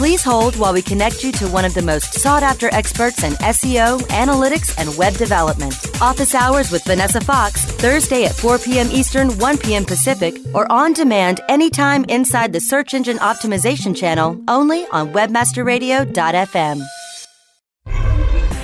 Please 0.00 0.22
hold 0.22 0.56
while 0.56 0.72
we 0.72 0.80
connect 0.80 1.22
you 1.22 1.30
to 1.30 1.46
one 1.48 1.66
of 1.66 1.74
the 1.74 1.82
most 1.82 2.14
sought 2.14 2.42
after 2.42 2.72
experts 2.72 3.22
in 3.22 3.34
SEO, 3.34 4.00
analytics, 4.04 4.74
and 4.78 4.96
web 4.96 5.12
development. 5.12 5.74
Office 6.00 6.34
hours 6.34 6.70
with 6.70 6.82
Vanessa 6.84 7.20
Fox, 7.20 7.66
Thursday 7.66 8.24
at 8.24 8.34
4 8.34 8.60
p.m. 8.60 8.88
Eastern, 8.90 9.28
1 9.36 9.58
p.m. 9.58 9.84
Pacific, 9.84 10.38
or 10.54 10.72
on 10.72 10.94
demand 10.94 11.42
anytime 11.50 12.04
inside 12.04 12.50
the 12.50 12.62
Search 12.62 12.94
Engine 12.94 13.18
Optimization 13.18 13.94
channel 13.94 14.42
only 14.48 14.86
on 14.86 15.12
WebmasterRadio.fm. 15.12 16.82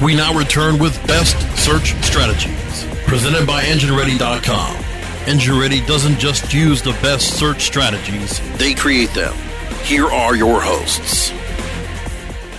We 0.02 0.16
now 0.16 0.33
return 0.33 0.78
with 0.78 0.97
Best 1.07 1.37
Search 1.62 2.02
Strategies, 2.02 2.87
presented 3.05 3.47
by 3.47 3.62
EngineReady.com. 3.64 4.76
EngineReady 5.26 5.87
doesn't 5.87 6.19
just 6.19 6.55
use 6.55 6.81
the 6.81 6.93
best 7.02 7.38
search 7.38 7.61
strategies, 7.61 8.40
they 8.57 8.73
create 8.73 9.12
them. 9.12 9.37
Here 9.87 10.07
are 10.07 10.35
your 10.35 10.61
hosts. 10.61 11.31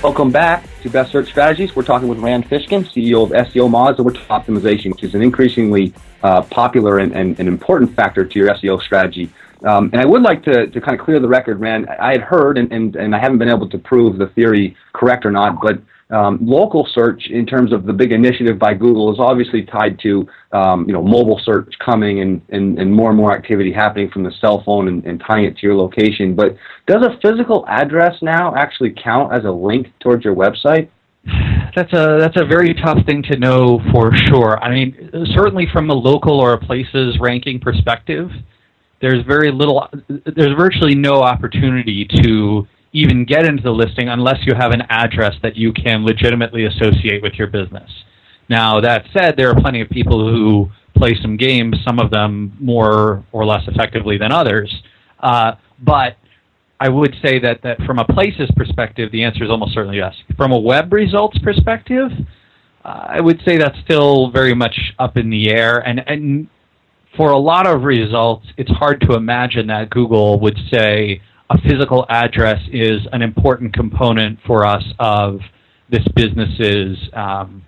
Welcome 0.02 0.32
back 0.32 0.64
to 0.82 0.90
Best 0.90 1.12
Search 1.12 1.28
Strategies. 1.28 1.76
We're 1.76 1.84
talking 1.84 2.08
with 2.08 2.20
Rand 2.20 2.50
Fishkin, 2.50 2.86
CEO 2.86 3.22
of 3.22 3.32
SEO 3.32 3.70
Moz, 3.70 3.98
and 3.98 4.06
we're 4.06 4.14
talking 4.14 4.56
optimization, 4.56 4.94
which 4.94 5.04
is 5.04 5.14
an 5.14 5.22
increasingly 5.22 5.94
uh, 6.24 6.44
popular 6.44 7.00
and, 7.00 7.12
and, 7.12 7.38
and, 7.38 7.50
important 7.50 7.94
factor 7.94 8.24
to 8.24 8.40
your 8.40 8.48
SEO 8.52 8.82
strategy. 8.82 9.30
Um, 9.66 9.90
and 9.92 10.00
I 10.00 10.06
would 10.06 10.22
like 10.22 10.42
to, 10.44 10.68
to 10.68 10.80
kind 10.80 10.98
of 10.98 11.06
clear 11.06 11.20
the 11.20 11.28
record, 11.28 11.60
Rand. 11.60 11.90
I 12.00 12.14
had 12.14 12.22
heard, 12.22 12.58
and, 12.58 12.72
and, 12.72 12.96
and 12.96 13.14
I 13.14 13.20
haven't 13.20 13.40
been 13.40 13.50
able 13.50 13.68
to 13.72 13.78
prove 13.78 14.18
the 14.18 14.28
theory 14.28 14.78
correct 14.94 15.26
or 15.26 15.32
not, 15.32 15.62
but 15.62 15.82
um, 16.10 16.40
local 16.42 16.88
search, 16.94 17.28
in 17.30 17.46
terms 17.46 17.74
of 17.74 17.86
the 17.86 17.92
big 17.92 18.12
initiative 18.12 18.58
by 18.58 18.74
Google, 18.74 19.12
is 19.12 19.20
obviously 19.20 19.64
tied 19.64 20.00
to 20.00 20.28
um, 20.54 20.86
you 20.88 20.94
know 20.94 21.02
mobile 21.02 21.40
search 21.44 21.74
coming 21.84 22.22
and, 22.22 22.42
and, 22.50 22.80
and 22.80 22.94
more 22.94 23.10
and 23.10 23.18
more 23.18 23.34
activity 23.34 23.74
happening 23.74 24.10
from 24.10 24.24
the 24.24 24.32
cell 24.40 24.64
phone 24.64 24.88
and, 24.88 25.06
and 25.06 25.22
tying 25.26 25.46
it 25.46 25.58
to 25.58 25.68
your 25.68 25.76
location. 25.76 26.34
But 26.36 26.56
does 26.86 27.04
a 27.04 27.20
physical 27.22 27.66
address 27.68 28.16
now 28.22 28.56
actually 28.56 28.96
count 29.04 29.34
as 29.34 29.44
a 29.44 29.52
link 29.52 29.88
towards 30.00 30.24
your 30.24 30.36
website? 30.36 30.90
That's 31.76 31.92
a 31.92 32.18
that's 32.20 32.40
a 32.40 32.46
very 32.46 32.74
tough 32.74 33.06
thing 33.06 33.22
to 33.24 33.38
know 33.38 33.82
for 33.92 34.16
sure. 34.16 34.64
I 34.64 34.74
mean, 34.74 35.10
certainly 35.36 35.68
from 35.74 35.90
a 35.90 35.94
local 35.94 36.40
or 36.40 36.54
a 36.54 36.58
places 36.58 37.18
ranking 37.20 37.60
perspective, 37.60 38.30
there's 39.02 39.26
very 39.26 39.52
little, 39.52 39.88
there's 40.08 40.56
virtually 40.58 40.96
no 40.96 41.22
opportunity 41.22 42.08
to 42.24 42.66
even 43.02 43.26
get 43.26 43.46
into 43.46 43.64
the 43.64 43.72
listing 43.72 44.08
unless 44.10 44.40
you 44.48 44.54
have 44.56 44.72
an 44.72 44.84
address 44.90 45.36
that 45.44 45.56
you 45.56 45.72
can 45.74 46.06
legitimately 46.06 46.66
associate 46.66 47.22
with 47.22 47.34
your 47.34 47.48
business. 47.48 47.90
Now, 48.50 48.80
that 48.82 49.06
said, 49.16 49.36
there 49.38 49.50
are 49.50 49.60
plenty 49.60 49.82
of 49.82 49.90
people 49.90 50.20
who 50.34 50.70
play 50.96 51.14
some 51.22 51.38
games, 51.38 51.78
some 51.86 52.00
of 52.00 52.10
them 52.12 52.58
more 52.60 53.24
or 53.32 53.46
less 53.46 53.64
effectively 53.68 54.18
than 54.18 54.32
others. 54.32 54.74
Uh, 55.20 55.54
but 55.84 56.18
I 56.80 56.90
would 56.90 57.14
say 57.24 57.40
that, 57.40 57.62
that 57.64 57.78
from 57.86 58.00
a 58.00 58.06
places 58.06 58.50
perspective, 58.56 59.12
the 59.12 59.24
answer 59.24 59.44
is 59.44 59.50
almost 59.50 59.74
certainly 59.74 59.98
yes. 59.98 60.16
From 60.36 60.52
a 60.52 60.60
web 60.60 60.94
results 60.94 61.38
perspective, 61.40 62.10
uh, 62.86 63.06
I 63.10 63.22
would 63.22 63.42
say 63.46 63.58
that's 63.58 63.78
still 63.84 64.32
very 64.32 64.54
much 64.54 64.94
up 64.98 65.18
in 65.18 65.30
the 65.30 65.50
air. 65.52 65.80
And, 65.80 66.04
and 66.08 66.48
for 67.16 67.32
a 67.32 67.38
lot 67.38 67.68
of 67.68 67.84
results, 67.84 68.46
it's 68.58 68.72
hard 68.72 69.02
to 69.02 69.16
imagine 69.16 69.68
that 69.68 69.90
Google 69.90 70.40
would 70.40 70.58
say, 70.72 71.22
a 71.50 71.62
physical 71.62 72.06
address 72.10 72.62
is 72.72 73.02
an 73.12 73.22
important 73.22 73.74
component 73.74 74.40
for 74.46 74.66
us 74.66 74.84
of 75.00 75.40
this 75.90 76.06
business's 76.16 76.98
um, 77.14 77.64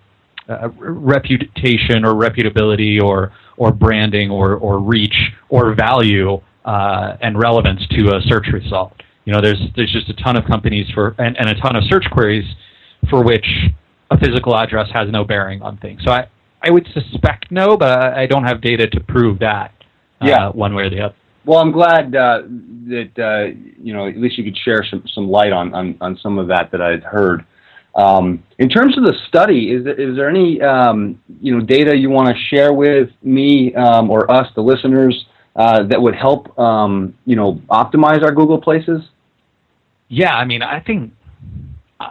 uh, 0.49 0.69
reputation 0.77 2.03
or 2.05 2.13
reputability 2.13 3.01
or 3.01 3.31
or 3.57 3.71
branding 3.71 4.29
or 4.29 4.55
or 4.55 4.79
reach 4.79 5.15
or 5.49 5.73
value 5.75 6.41
uh, 6.65 7.17
and 7.21 7.39
relevance 7.39 7.85
to 7.87 8.15
a 8.15 8.21
search 8.27 8.47
result. 8.51 8.93
You 9.25 9.33
know, 9.33 9.41
there's 9.41 9.61
there's 9.75 9.91
just 9.91 10.09
a 10.09 10.13
ton 10.23 10.35
of 10.35 10.45
companies 10.45 10.87
for 10.93 11.15
and, 11.17 11.37
and 11.37 11.49
a 11.49 11.55
ton 11.61 11.75
of 11.75 11.83
search 11.85 12.05
queries 12.11 12.45
for 13.09 13.23
which 13.23 13.45
a 14.11 14.17
physical 14.17 14.57
address 14.57 14.87
has 14.93 15.09
no 15.09 15.23
bearing 15.23 15.61
on 15.61 15.77
things. 15.77 16.01
So 16.03 16.11
I, 16.11 16.27
I 16.61 16.71
would 16.71 16.87
suspect 16.93 17.51
no, 17.51 17.77
but 17.77 18.13
I, 18.13 18.25
don't 18.25 18.43
have 18.43 18.61
data 18.61 18.87
to 18.87 18.99
prove 18.99 19.39
that 19.39 19.71
uh, 20.19 20.25
yeah. 20.25 20.49
one 20.49 20.73
way 20.73 20.83
or 20.83 20.89
the 20.89 21.01
other. 21.01 21.15
Well, 21.45 21.59
I'm 21.59 21.71
glad 21.71 22.15
uh, 22.15 22.43
that 22.87 23.11
uh, 23.17 23.57
you 23.81 23.93
know 23.93 24.07
at 24.07 24.17
least 24.17 24.37
you 24.37 24.43
could 24.43 24.57
share 24.57 24.83
some, 24.89 25.03
some 25.13 25.29
light 25.29 25.51
on, 25.51 25.73
on, 25.73 25.97
on 26.01 26.17
some 26.21 26.37
of 26.37 26.47
that 26.47 26.71
that 26.71 26.81
I'd 26.81 27.03
heard. 27.03 27.45
Um, 27.95 28.43
in 28.59 28.69
terms 28.69 28.97
of 28.97 29.03
the 29.03 29.13
study, 29.27 29.71
is 29.71 29.85
is 29.85 30.15
there 30.15 30.29
any 30.29 30.61
um, 30.61 31.21
you 31.41 31.57
know 31.57 31.65
data 31.65 31.95
you 31.95 32.09
want 32.09 32.35
to 32.35 32.43
share 32.43 32.73
with 32.73 33.09
me 33.23 33.73
um, 33.75 34.09
or 34.09 34.29
us, 34.31 34.47
the 34.55 34.61
listeners, 34.61 35.25
uh, 35.55 35.83
that 35.83 36.01
would 36.01 36.15
help 36.15 36.57
um, 36.59 37.15
you 37.25 37.35
know 37.35 37.55
optimize 37.69 38.23
our 38.23 38.31
Google 38.31 38.61
Places? 38.61 39.01
Yeah, 40.09 40.35
I 40.35 40.45
mean, 40.45 40.61
I 40.61 40.79
think 40.79 41.13
uh, 41.99 42.09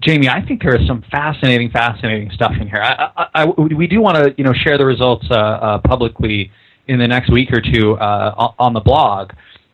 Jamie, 0.00 0.28
I 0.28 0.44
think 0.44 0.62
there 0.62 0.74
is 0.74 0.86
some 0.86 1.04
fascinating, 1.10 1.70
fascinating 1.70 2.30
stuff 2.30 2.52
in 2.60 2.68
here. 2.68 2.82
I, 2.82 3.10
I, 3.16 3.28
I, 3.34 3.44
we 3.44 3.86
do 3.86 4.00
want 4.00 4.16
to, 4.16 4.34
you 4.36 4.44
know, 4.44 4.52
share 4.52 4.78
the 4.78 4.86
results 4.86 5.26
uh, 5.30 5.34
uh, 5.34 5.78
publicly 5.78 6.50
in 6.88 6.98
the 6.98 7.08
next 7.08 7.32
week 7.32 7.50
or 7.52 7.60
two 7.60 7.94
uh, 7.94 8.52
on 8.58 8.72
the 8.72 8.80
blog. 8.80 9.32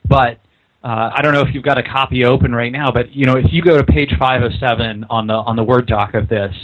But 0.08 0.38
uh, 0.84 1.10
I 1.14 1.22
don't 1.22 1.32
know 1.32 1.42
if 1.42 1.54
you've 1.54 1.64
got 1.64 1.78
a 1.78 1.82
copy 1.82 2.24
open 2.24 2.54
right 2.54 2.72
now, 2.72 2.90
but 2.90 3.14
you 3.14 3.24
know 3.26 3.36
if 3.36 3.46
you 3.52 3.62
go 3.62 3.76
to 3.76 3.84
page 3.84 4.12
five 4.18 4.42
of 4.42 4.52
seven 4.58 5.04
on 5.10 5.26
the 5.26 5.34
on 5.34 5.56
the 5.56 5.64
Word 5.64 5.86
doc 5.86 6.14
of 6.14 6.28
this, 6.28 6.54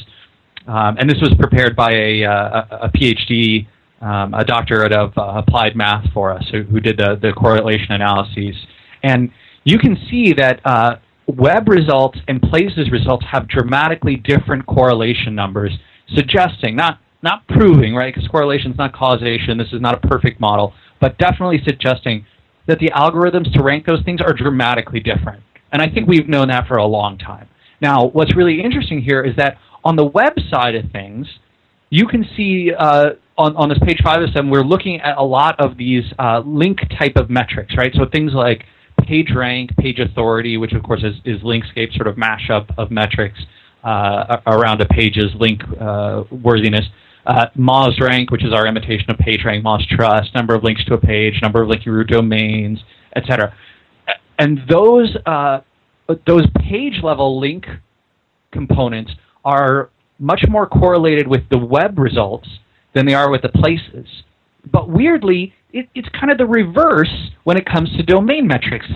um, 0.66 0.96
and 0.98 1.08
this 1.08 1.20
was 1.20 1.32
prepared 1.38 1.76
by 1.76 1.92
a, 1.92 2.24
uh, 2.24 2.32
a, 2.70 2.76
a 2.82 2.88
PhD, 2.90 3.66
um, 4.00 4.34
a 4.34 4.44
doctorate 4.44 4.92
of 4.92 5.16
uh, 5.16 5.34
applied 5.36 5.76
math 5.76 6.04
for 6.12 6.32
us, 6.32 6.44
who, 6.50 6.62
who, 6.64 6.80
did 6.80 6.98
the, 6.98 7.18
the 7.22 7.32
correlation 7.32 7.92
analyses, 7.92 8.54
and 9.02 9.30
you 9.64 9.78
can 9.78 9.96
see 10.10 10.32
that 10.32 10.60
uh, 10.64 10.96
web 11.26 11.68
results 11.68 12.18
and 12.26 12.42
places 12.42 12.90
results 12.90 13.24
have 13.30 13.46
dramatically 13.48 14.16
different 14.16 14.66
correlation 14.66 15.34
numbers, 15.34 15.72
suggesting 16.14 16.74
not 16.74 17.00
not 17.22 17.46
proving, 17.48 17.94
right? 17.94 18.14
Because 18.14 18.28
correlation 18.28 18.72
is 18.72 18.78
not 18.78 18.92
causation. 18.92 19.58
This 19.58 19.72
is 19.72 19.80
not 19.80 19.94
a 19.94 20.08
perfect 20.08 20.40
model, 20.40 20.72
but 21.00 21.18
definitely 21.18 21.60
suggesting 21.64 22.24
that 22.66 22.78
the 22.78 22.90
algorithms 22.90 23.52
to 23.54 23.62
rank 23.62 23.86
those 23.86 24.02
things 24.04 24.20
are 24.20 24.32
dramatically 24.32 25.00
different. 25.00 25.42
And 25.72 25.82
I 25.82 25.88
think 25.88 26.08
we've 26.08 26.28
known 26.28 26.48
that 26.48 26.66
for 26.68 26.76
a 26.76 26.86
long 26.86 27.18
time. 27.18 27.48
Now, 27.80 28.06
what's 28.06 28.34
really 28.36 28.60
interesting 28.62 29.00
here 29.00 29.22
is 29.22 29.34
that 29.36 29.58
on 29.84 29.96
the 29.96 30.04
web 30.04 30.34
side 30.50 30.74
of 30.74 30.90
things, 30.90 31.26
you 31.90 32.06
can 32.06 32.24
see 32.36 32.72
uh, 32.76 33.10
on, 33.36 33.56
on 33.56 33.68
this 33.68 33.78
page 33.84 34.00
five 34.04 34.20
of 34.22 34.28
seven, 34.30 34.50
we're 34.50 34.62
looking 34.62 35.00
at 35.00 35.16
a 35.16 35.22
lot 35.22 35.58
of 35.60 35.76
these 35.76 36.04
uh, 36.18 36.42
link 36.44 36.80
type 36.98 37.16
of 37.16 37.30
metrics, 37.30 37.76
right? 37.76 37.92
So 37.94 38.04
things 38.12 38.32
like 38.34 38.64
page 39.02 39.30
rank, 39.34 39.74
page 39.76 39.98
authority, 39.98 40.56
which 40.56 40.72
of 40.72 40.82
course 40.82 41.02
is, 41.02 41.14
is 41.24 41.40
Linkscape 41.42 41.94
sort 41.94 42.08
of 42.08 42.16
mashup 42.16 42.66
of 42.76 42.90
metrics 42.90 43.38
uh, 43.84 44.38
around 44.46 44.82
a 44.82 44.86
page's 44.86 45.32
link 45.38 45.62
uh, 45.80 46.24
worthiness 46.30 46.84
uh, 47.28 47.46
Moz 47.56 48.00
rank, 48.00 48.30
which 48.30 48.44
is 48.44 48.52
our 48.54 48.66
imitation 48.66 49.10
of 49.10 49.18
PageRank, 49.18 49.62
Moz 49.62 49.86
Trust, 49.86 50.34
number 50.34 50.54
of 50.54 50.64
links 50.64 50.84
to 50.86 50.94
a 50.94 50.98
page, 50.98 51.34
number 51.42 51.62
of 51.62 51.68
linking 51.68 51.92
root 51.92 52.08
domains, 52.08 52.80
etc. 53.14 53.54
And 54.38 54.60
those 54.68 55.14
uh, 55.26 55.60
those 56.26 56.46
page 56.56 57.02
level 57.02 57.38
link 57.38 57.66
components 58.50 59.12
are 59.44 59.90
much 60.18 60.42
more 60.48 60.66
correlated 60.66 61.28
with 61.28 61.42
the 61.50 61.58
web 61.58 61.98
results 61.98 62.48
than 62.94 63.04
they 63.04 63.14
are 63.14 63.30
with 63.30 63.42
the 63.42 63.50
places. 63.50 64.06
But 64.72 64.88
weirdly, 64.88 65.52
it, 65.72 65.88
it's 65.94 66.08
kind 66.18 66.32
of 66.32 66.38
the 66.38 66.46
reverse 66.46 67.12
when 67.44 67.58
it 67.58 67.66
comes 67.66 67.90
to 67.96 68.02
domain 68.02 68.46
metrics. 68.46 68.86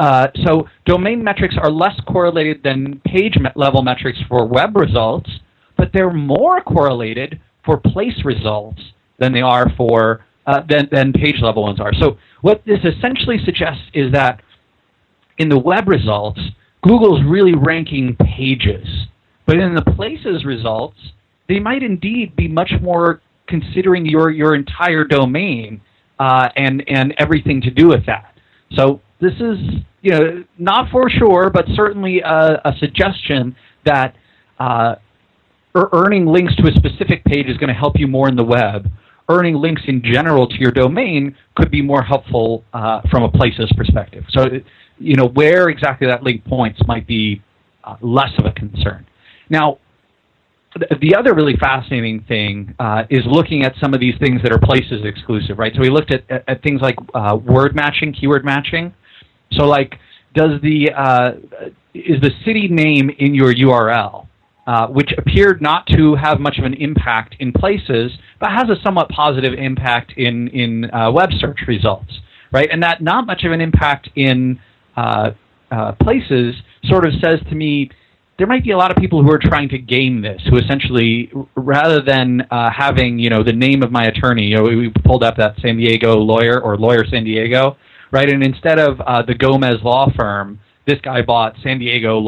Uh, 0.00 0.26
so 0.44 0.68
domain 0.84 1.22
metrics 1.22 1.54
are 1.56 1.70
less 1.70 1.94
correlated 2.08 2.62
than 2.64 3.00
page 3.06 3.34
level 3.54 3.82
metrics 3.82 4.18
for 4.28 4.44
web 4.44 4.76
results, 4.76 5.30
but 5.76 5.90
they're 5.94 6.12
more 6.12 6.60
correlated 6.60 7.40
for 7.66 7.76
place 7.76 8.24
results 8.24 8.80
than 9.18 9.32
they 9.32 9.42
are 9.42 9.70
for 9.76 10.24
uh, 10.46 10.62
than, 10.68 10.88
than 10.92 11.12
page 11.12 11.40
level 11.42 11.64
ones 11.64 11.80
are. 11.80 11.92
So 12.00 12.18
what 12.40 12.62
this 12.64 12.78
essentially 12.84 13.38
suggests 13.44 13.82
is 13.92 14.12
that 14.12 14.40
in 15.38 15.48
the 15.48 15.58
web 15.58 15.88
results, 15.88 16.40
Google's 16.82 17.20
really 17.26 17.54
ranking 17.54 18.16
pages, 18.16 18.86
but 19.44 19.56
in 19.56 19.74
the 19.74 19.82
places 19.82 20.44
results, 20.44 20.96
they 21.48 21.58
might 21.58 21.82
indeed 21.82 22.36
be 22.36 22.48
much 22.48 22.72
more 22.80 23.20
considering 23.48 24.06
your 24.06 24.30
your 24.30 24.54
entire 24.54 25.04
domain 25.04 25.80
uh, 26.18 26.48
and 26.56 26.82
and 26.88 27.14
everything 27.18 27.60
to 27.62 27.70
do 27.70 27.88
with 27.88 28.06
that. 28.06 28.34
So 28.74 29.00
this 29.20 29.34
is 29.34 29.58
you 30.02 30.12
know 30.12 30.44
not 30.58 30.90
for 30.90 31.10
sure, 31.10 31.50
but 31.50 31.66
certainly 31.74 32.20
a, 32.20 32.60
a 32.64 32.72
suggestion 32.78 33.56
that 33.84 34.16
uh, 34.58 34.96
earning 35.92 36.26
links 36.26 36.54
to 36.56 36.68
a 36.68 36.72
specific 36.72 37.24
page 37.24 37.46
is 37.46 37.56
going 37.56 37.68
to 37.68 37.74
help 37.74 37.98
you 37.98 38.06
more 38.06 38.28
in 38.28 38.36
the 38.36 38.44
web. 38.44 38.90
Earning 39.28 39.56
links 39.56 39.82
in 39.86 40.02
general 40.02 40.46
to 40.46 40.54
your 40.56 40.70
domain 40.70 41.36
could 41.56 41.70
be 41.70 41.82
more 41.82 42.02
helpful 42.02 42.64
uh, 42.72 43.00
from 43.10 43.24
a 43.24 43.30
places 43.30 43.70
perspective. 43.76 44.24
So 44.30 44.46
you 44.98 45.16
know 45.16 45.26
where 45.26 45.68
exactly 45.68 46.06
that 46.06 46.22
link 46.22 46.44
points 46.44 46.80
might 46.86 47.06
be 47.06 47.42
uh, 47.84 47.96
less 48.00 48.30
of 48.38 48.46
a 48.46 48.52
concern. 48.52 49.06
Now, 49.50 49.78
the 51.00 51.14
other 51.14 51.34
really 51.34 51.56
fascinating 51.56 52.22
thing 52.28 52.74
uh, 52.78 53.04
is 53.08 53.22
looking 53.26 53.64
at 53.64 53.74
some 53.80 53.94
of 53.94 54.00
these 54.00 54.14
things 54.20 54.42
that 54.42 54.52
are 54.52 54.58
places 54.58 55.04
exclusive, 55.04 55.58
right? 55.58 55.72
So 55.74 55.80
we 55.80 55.90
looked 55.90 56.12
at, 56.12 56.30
at, 56.30 56.44
at 56.48 56.62
things 56.62 56.80
like 56.80 56.96
uh, 57.14 57.36
word 57.36 57.74
matching, 57.74 58.12
keyword 58.12 58.44
matching. 58.44 58.92
So 59.52 59.64
like, 59.64 59.98
does 60.34 60.60
the 60.62 60.90
uh, 60.94 61.30
is 61.94 62.20
the 62.20 62.30
city 62.44 62.68
name 62.68 63.10
in 63.18 63.34
your 63.34 63.54
URL, 63.54 64.26
uh, 64.66 64.88
which 64.88 65.12
appeared 65.18 65.62
not 65.62 65.86
to 65.86 66.14
have 66.16 66.40
much 66.40 66.58
of 66.58 66.64
an 66.64 66.74
impact 66.74 67.36
in 67.38 67.52
places, 67.52 68.12
but 68.40 68.50
has 68.50 68.68
a 68.68 68.76
somewhat 68.82 69.08
positive 69.08 69.54
impact 69.54 70.12
in 70.16 70.48
in 70.48 70.90
uh, 70.90 71.10
web 71.10 71.30
search 71.38 71.60
results, 71.66 72.20
right? 72.52 72.68
And 72.70 72.82
that 72.82 73.02
not 73.02 73.26
much 73.26 73.44
of 73.44 73.52
an 73.52 73.60
impact 73.60 74.08
in 74.16 74.60
uh, 74.96 75.30
places 76.00 76.54
sort 76.84 77.06
of 77.06 77.12
says 77.20 77.40
to 77.48 77.54
me 77.54 77.90
there 78.38 78.46
might 78.46 78.64
be 78.64 78.70
a 78.70 78.76
lot 78.76 78.90
of 78.90 78.96
people 78.98 79.22
who 79.22 79.30
are 79.30 79.38
trying 79.38 79.68
to 79.70 79.78
game 79.78 80.20
this, 80.20 80.42
who 80.50 80.58
essentially, 80.58 81.32
rather 81.54 82.02
than 82.02 82.42
uh, 82.50 82.70
having 82.70 83.18
you 83.18 83.30
know 83.30 83.42
the 83.42 83.52
name 83.52 83.82
of 83.82 83.90
my 83.90 84.04
attorney, 84.04 84.44
you 84.46 84.56
know, 84.56 84.62
we 84.62 84.92
pulled 85.04 85.22
up 85.22 85.36
that 85.38 85.54
San 85.60 85.76
Diego 85.78 86.16
lawyer 86.16 86.60
or 86.60 86.76
lawyer 86.76 87.04
San 87.08 87.24
Diego, 87.24 87.76
right? 88.10 88.28
And 88.28 88.42
instead 88.42 88.78
of 88.78 89.00
uh, 89.00 89.22
the 89.22 89.34
Gomez 89.34 89.76
law 89.82 90.10
firm, 90.16 90.60
this 90.86 91.00
guy 91.02 91.22
bought 91.22 91.54
San 91.62 91.78
Diego 91.78 92.18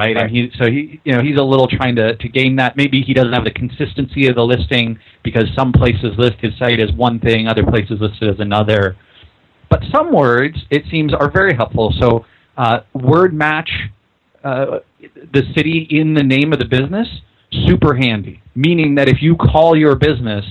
right? 0.00 0.16
right? 0.16 0.24
And 0.24 0.30
he 0.34 0.50
so 0.58 0.66
he 0.66 1.00
you 1.04 1.12
know 1.12 1.22
he's 1.22 1.38
a 1.38 1.42
little 1.42 1.68
trying 1.68 1.96
to 1.96 2.16
to 2.16 2.28
game 2.28 2.56
that. 2.56 2.76
Maybe 2.76 3.02
he 3.02 3.14
doesn't 3.14 3.32
have 3.32 3.44
the 3.44 3.52
consistency 3.52 4.26
of 4.28 4.34
the 4.34 4.42
listing 4.42 4.98
because 5.22 5.44
some 5.56 5.72
places 5.72 6.16
list 6.18 6.36
his 6.40 6.56
site 6.58 6.80
as 6.80 6.90
one 6.92 7.20
thing, 7.20 7.46
other 7.46 7.64
places 7.64 7.98
listed 8.00 8.30
as 8.30 8.40
another. 8.40 8.96
But 9.68 9.82
some 9.94 10.12
words, 10.12 10.56
it 10.70 10.82
seems, 10.90 11.14
are 11.14 11.30
very 11.30 11.54
helpful. 11.54 11.94
So 12.00 12.26
uh, 12.56 12.80
word 12.92 13.32
match 13.32 13.70
uh, 14.42 14.80
the 15.32 15.42
city 15.56 15.86
in 15.90 16.14
the 16.14 16.22
name 16.22 16.52
of 16.52 16.58
the 16.58 16.64
business, 16.64 17.06
super 17.66 17.94
handy. 17.94 18.42
Meaning 18.54 18.96
that 18.96 19.08
if 19.08 19.22
you 19.22 19.36
call 19.36 19.76
your 19.76 19.94
business, 19.94 20.44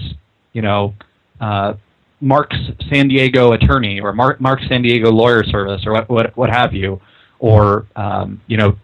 you 0.53 0.61
know, 0.61 0.93
uh, 1.41 1.73
Mark's 2.21 2.57
San 2.91 3.07
Diego 3.07 3.53
attorney 3.53 3.99
or 3.99 4.13
Mark, 4.13 4.39
Mark's 4.41 4.63
San 4.69 4.81
Diego 4.81 5.11
lawyer 5.11 5.43
service 5.43 5.81
or 5.85 5.93
what, 5.93 6.09
what, 6.09 6.37
what 6.37 6.49
have 6.49 6.73
you, 6.73 6.99
or 7.39 7.87
um, 7.95 8.41
you 8.47 8.57
know, 8.57 8.77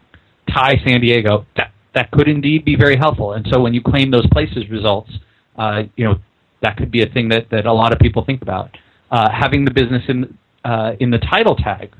Thai 0.53 0.81
San 0.86 1.01
Diego, 1.01 1.45
that 1.58 1.71
that 1.93 2.12
could 2.12 2.27
indeed 2.27 2.65
be 2.65 2.75
very 2.75 2.97
helpful. 2.97 3.34
And 3.34 3.47
so 3.51 3.62
when 3.62 3.73
you 3.73 3.81
claim 3.81 4.12
those 4.12 4.27
places 4.27 4.69
results, 4.69 5.12
uh, 5.58 5.84
you 5.95 6.03
know, 6.03 6.15
that 6.62 6.77
could 6.77 6.91
be 6.91 7.01
a 7.01 7.08
thing 7.08 7.29
that, 7.29 7.49
that 7.51 7.65
a 7.65 7.73
lot 7.73 7.93
of 7.93 7.99
people 7.99 8.23
think 8.25 8.41
about. 8.41 8.77
Uh, 9.12 9.29
having 9.31 9.63
the 9.63 9.71
business 9.71 10.03
in 10.08 10.38
uh, 10.65 10.93
in 10.99 11.12
the 11.12 11.19
title 11.19 11.55
tag, 11.55 11.95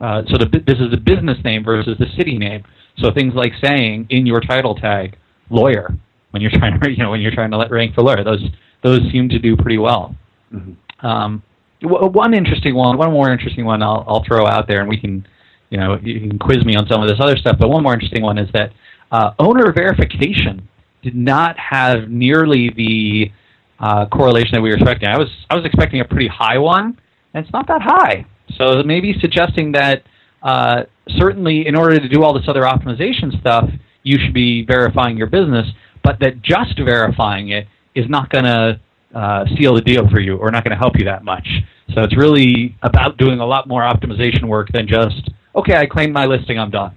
uh, 0.00 0.22
so 0.28 0.38
the, 0.38 0.46
this 0.66 0.78
is 0.78 0.90
the 0.90 0.96
business 0.96 1.36
name 1.44 1.62
versus 1.62 1.96
the 1.98 2.06
city 2.16 2.38
name. 2.38 2.64
So 2.98 3.12
things 3.12 3.34
like 3.34 3.52
saying 3.62 4.06
in 4.10 4.26
your 4.26 4.40
title 4.40 4.74
tag, 4.74 5.16
lawyer, 5.50 5.94
when 6.30 6.40
you're 6.40 6.50
trying 6.50 6.80
to 6.80 6.90
you 6.96 6.96
know 6.96 7.10
when 7.10 7.20
you're 7.20 7.34
trying 7.34 7.50
to 7.50 7.58
let 7.58 7.70
rank 7.70 7.94
for 7.94 8.02
lawyer, 8.02 8.24
those 8.24 8.42
those 8.82 9.00
seem 9.12 9.28
to 9.28 9.38
do 9.38 9.56
pretty 9.56 9.78
well. 9.78 10.16
Mm-hmm. 10.52 11.06
Um, 11.06 11.42
w- 11.82 12.06
one 12.10 12.34
interesting 12.34 12.74
one, 12.74 12.96
one 12.96 13.12
more 13.12 13.30
interesting 13.30 13.64
one, 13.64 13.82
I'll, 13.82 14.04
I'll 14.08 14.24
throw 14.24 14.46
out 14.46 14.66
there, 14.68 14.80
and 14.80 14.88
we 14.88 14.98
can 14.98 15.26
you 15.70 15.78
know 15.78 15.98
you 16.02 16.20
can 16.20 16.38
quiz 16.38 16.64
me 16.64 16.76
on 16.76 16.86
some 16.88 17.02
of 17.02 17.08
this 17.08 17.18
other 17.20 17.36
stuff. 17.36 17.56
But 17.58 17.68
one 17.68 17.82
more 17.82 17.94
interesting 17.94 18.22
one 18.22 18.38
is 18.38 18.48
that 18.52 18.72
uh, 19.10 19.32
owner 19.38 19.72
verification 19.72 20.68
did 21.02 21.14
not 21.14 21.58
have 21.58 22.08
nearly 22.08 22.70
the 22.70 23.32
uh, 23.78 24.06
correlation 24.06 24.50
that 24.52 24.60
we 24.60 24.70
were 24.70 24.76
expecting. 24.76 25.08
I 25.08 25.18
was 25.18 25.28
I 25.50 25.54
was 25.54 25.64
expecting 25.64 26.00
a 26.00 26.04
pretty 26.04 26.28
high 26.28 26.58
one, 26.58 26.98
and 27.34 27.44
it's 27.44 27.52
not 27.52 27.66
that 27.68 27.82
high. 27.82 28.26
So 28.56 28.82
maybe 28.82 29.14
suggesting 29.20 29.72
that 29.72 30.02
uh, 30.42 30.84
certainly 31.16 31.66
in 31.66 31.76
order 31.76 31.98
to 31.98 32.08
do 32.08 32.22
all 32.22 32.32
this 32.32 32.48
other 32.48 32.62
optimization 32.62 33.38
stuff, 33.40 33.70
you 34.02 34.18
should 34.18 34.34
be 34.34 34.64
verifying 34.64 35.16
your 35.16 35.26
business, 35.26 35.66
but 36.02 36.18
that 36.20 36.42
just 36.42 36.78
verifying 36.78 37.50
it 37.50 37.66
is 37.94 38.08
not 38.08 38.30
going 38.30 38.44
to 38.44 38.80
uh, 39.14 39.44
seal 39.56 39.74
the 39.74 39.80
deal 39.80 40.08
for 40.08 40.20
you 40.20 40.36
or 40.36 40.50
not 40.50 40.64
going 40.64 40.72
to 40.72 40.78
help 40.78 40.98
you 40.98 41.04
that 41.04 41.24
much. 41.24 41.46
So 41.94 42.02
it's 42.02 42.16
really 42.16 42.76
about 42.82 43.16
doing 43.16 43.40
a 43.40 43.46
lot 43.46 43.66
more 43.66 43.82
optimization 43.82 44.44
work 44.44 44.68
than 44.72 44.86
just, 44.86 45.30
okay, 45.58 45.76
I 45.76 45.86
claim 45.86 46.12
my 46.12 46.26
listing, 46.26 46.58
I'm 46.58 46.70
done. 46.70 46.96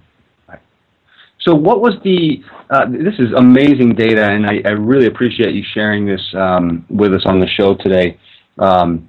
So, 1.44 1.54
what 1.54 1.80
was 1.80 1.94
the? 2.04 2.42
Uh, 2.70 2.86
this 2.88 3.14
is 3.18 3.32
amazing 3.36 3.94
data, 3.94 4.30
and 4.30 4.46
I, 4.46 4.62
I, 4.64 4.70
really 4.70 5.06
appreciate 5.06 5.54
you 5.54 5.62
sharing 5.74 6.06
this 6.06 6.22
um, 6.34 6.86
with 6.88 7.12
us 7.12 7.22
on 7.26 7.40
the 7.40 7.48
show 7.48 7.74
today. 7.74 8.18
Um, 8.58 9.08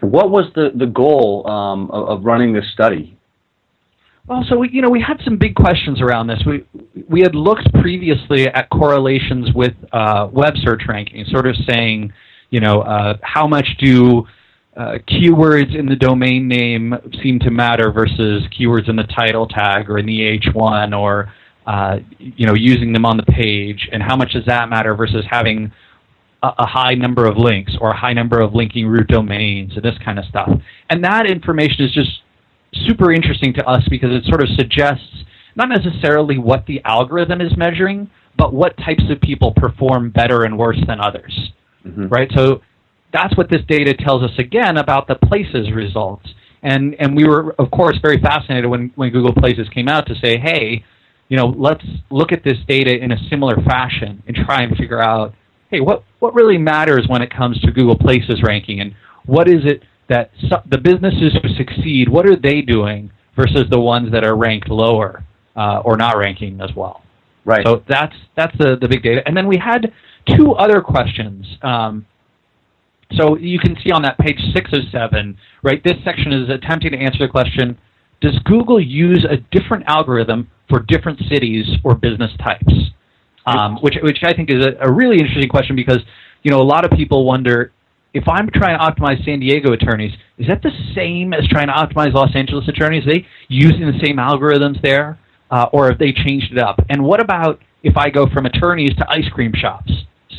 what 0.00 0.30
was 0.30 0.46
the, 0.54 0.70
the 0.74 0.86
goal 0.86 1.48
um, 1.48 1.90
of, 1.90 2.08
of, 2.08 2.24
running 2.24 2.52
this 2.52 2.66
study? 2.74 3.16
Well, 4.26 4.44
so 4.48 4.58
we, 4.58 4.68
you 4.70 4.82
know, 4.82 4.90
we 4.90 5.00
had 5.00 5.20
some 5.24 5.38
big 5.38 5.54
questions 5.54 6.00
around 6.00 6.26
this. 6.26 6.40
We 6.46 6.64
we 7.08 7.22
had 7.22 7.34
looked 7.34 7.72
previously 7.80 8.48
at 8.48 8.68
correlations 8.68 9.48
with 9.54 9.72
uh, 9.92 10.28
web 10.30 10.54
search 10.62 10.82
ranking, 10.86 11.24
sort 11.26 11.46
of 11.46 11.56
saying, 11.66 12.12
you 12.50 12.60
know, 12.60 12.82
uh, 12.82 13.16
how 13.22 13.46
much 13.46 13.66
do 13.78 14.26
uh, 14.76 14.98
keywords 15.08 15.78
in 15.78 15.86
the 15.86 15.96
domain 15.96 16.48
name 16.48 16.94
seem 17.22 17.38
to 17.40 17.50
matter 17.50 17.92
versus 17.92 18.42
keywords 18.58 18.88
in 18.88 18.96
the 18.96 19.04
title 19.04 19.46
tag 19.46 19.90
or 19.90 19.98
in 19.98 20.06
the 20.06 20.38
H1 20.38 20.98
or 20.98 21.32
uh, 21.66 21.98
you 22.18 22.46
know 22.46 22.54
using 22.54 22.92
them 22.92 23.04
on 23.04 23.16
the 23.16 23.22
page, 23.22 23.88
and 23.92 24.02
how 24.02 24.16
much 24.16 24.32
does 24.32 24.46
that 24.46 24.68
matter 24.68 24.94
versus 24.94 25.24
having 25.30 25.72
a, 26.42 26.66
high 26.66 26.94
number 26.94 27.26
of 27.26 27.36
links 27.36 27.72
or 27.80 27.90
a 27.90 27.96
high 27.96 28.12
number 28.12 28.40
of 28.40 28.54
linking 28.54 28.86
root 28.86 29.06
domains 29.08 29.72
and 29.74 29.84
this 29.84 29.94
kind 30.04 30.18
of 30.18 30.24
stuff. 30.24 30.50
And 30.90 31.04
that 31.04 31.26
information 31.26 31.84
is 31.84 31.92
just 31.92 32.10
super 32.86 33.12
interesting 33.12 33.54
to 33.54 33.66
us 33.66 33.82
because 33.88 34.10
it 34.12 34.24
sort 34.24 34.42
of 34.42 34.48
suggests 34.56 35.24
not 35.54 35.68
necessarily 35.68 36.38
what 36.38 36.66
the 36.66 36.80
algorithm 36.84 37.40
is 37.40 37.56
measuring, 37.56 38.10
but 38.36 38.52
what 38.52 38.76
types 38.78 39.04
of 39.10 39.20
people 39.20 39.52
perform 39.54 40.10
better 40.10 40.44
and 40.44 40.58
worse 40.58 40.80
than 40.86 41.00
others. 41.00 41.52
Mm-hmm. 41.86 42.08
Right? 42.08 42.30
So 42.34 42.62
that's 43.12 43.36
what 43.36 43.50
this 43.50 43.62
data 43.68 43.94
tells 43.94 44.22
us 44.22 44.36
again 44.38 44.78
about 44.78 45.06
the 45.06 45.14
places 45.14 45.72
results. 45.72 46.28
And 46.62 46.94
and 47.00 47.16
we 47.16 47.24
were 47.24 47.54
of 47.58 47.70
course 47.70 47.98
very 48.00 48.20
fascinated 48.20 48.70
when, 48.70 48.92
when 48.94 49.10
Google 49.10 49.34
Places 49.34 49.68
came 49.68 49.88
out 49.88 50.06
to 50.06 50.14
say, 50.14 50.38
hey, 50.38 50.84
you 51.28 51.36
know, 51.36 51.46
let's 51.46 51.84
look 52.10 52.32
at 52.32 52.44
this 52.44 52.58
data 52.68 52.96
in 52.96 53.12
a 53.12 53.16
similar 53.28 53.56
fashion 53.64 54.22
and 54.26 54.36
try 54.36 54.62
and 54.62 54.76
figure 54.76 55.02
out 55.02 55.34
hey, 55.72 55.80
what, 55.80 56.04
what 56.20 56.34
really 56.34 56.58
matters 56.58 57.06
when 57.08 57.22
it 57.22 57.32
comes 57.34 57.58
to 57.60 57.72
Google 57.72 57.98
Places 57.98 58.42
ranking, 58.44 58.80
and 58.80 58.94
what 59.26 59.48
is 59.48 59.64
it 59.64 59.82
that 60.08 60.30
the 60.68 60.78
businesses 60.78 61.32
who 61.42 61.48
succeed, 61.56 62.08
what 62.08 62.26
are 62.26 62.36
they 62.36 62.60
doing 62.60 63.10
versus 63.34 63.64
the 63.70 63.80
ones 63.80 64.12
that 64.12 64.22
are 64.24 64.36
ranked 64.36 64.68
lower 64.68 65.24
uh, 65.56 65.78
or 65.84 65.96
not 65.96 66.18
ranking 66.18 66.60
as 66.60 66.70
well? 66.76 67.02
Right. 67.44 67.66
So 67.66 67.82
that's 67.88 68.14
that's 68.36 68.56
the, 68.58 68.76
the 68.80 68.86
big 68.86 69.02
data. 69.02 69.22
And 69.26 69.36
then 69.36 69.48
we 69.48 69.56
had 69.56 69.92
two 70.36 70.52
other 70.52 70.80
questions. 70.80 71.46
Um, 71.62 72.06
so 73.16 73.36
you 73.36 73.58
can 73.58 73.76
see 73.84 73.90
on 73.90 74.02
that 74.02 74.18
page 74.18 74.40
six 74.54 74.70
seven, 74.90 75.36
right? 75.62 75.82
This 75.84 75.96
section 76.04 76.32
is 76.32 76.48
attempting 76.50 76.92
to 76.92 76.98
answer 76.98 77.18
the 77.18 77.28
question: 77.28 77.78
Does 78.20 78.38
Google 78.44 78.80
use 78.80 79.26
a 79.28 79.36
different 79.56 79.84
algorithm 79.86 80.48
for 80.68 80.80
different 80.80 81.20
cities 81.28 81.66
or 81.84 81.94
business 81.94 82.30
types? 82.42 82.92
um, 83.46 83.78
which 83.80 83.96
which 84.02 84.18
I 84.22 84.32
think 84.32 84.50
is 84.50 84.64
a, 84.64 84.88
a 84.88 84.92
really 84.92 85.18
interesting 85.18 85.48
question 85.48 85.76
because 85.76 85.98
you 86.42 86.50
know 86.50 86.60
a 86.60 86.64
lot 86.64 86.84
of 86.84 86.90
people 86.92 87.24
wonder 87.24 87.72
if 88.14 88.28
I'm 88.28 88.48
trying 88.50 88.78
to 88.78 88.84
optimize 88.84 89.24
San 89.24 89.40
Diego 89.40 89.72
attorneys, 89.72 90.12
is 90.36 90.46
that 90.46 90.60
the 90.62 90.70
same 90.94 91.32
as 91.32 91.48
trying 91.48 91.68
to 91.68 91.72
optimize 91.72 92.12
Los 92.12 92.34
Angeles 92.34 92.68
attorneys? 92.68 93.06
Are 93.06 93.14
they 93.14 93.26
using 93.48 93.80
the 93.80 93.98
same 94.04 94.16
algorithms 94.16 94.82
there, 94.82 95.18
uh, 95.50 95.66
or 95.72 95.88
have 95.88 95.98
they 95.98 96.12
changed 96.12 96.52
it 96.52 96.58
up? 96.58 96.78
And 96.90 97.02
what 97.02 97.20
about 97.20 97.60
if 97.82 97.96
I 97.96 98.10
go 98.10 98.26
from 98.28 98.44
attorneys 98.44 98.94
to 98.98 99.06
ice 99.08 99.28
cream 99.32 99.52
shops? 99.54 99.90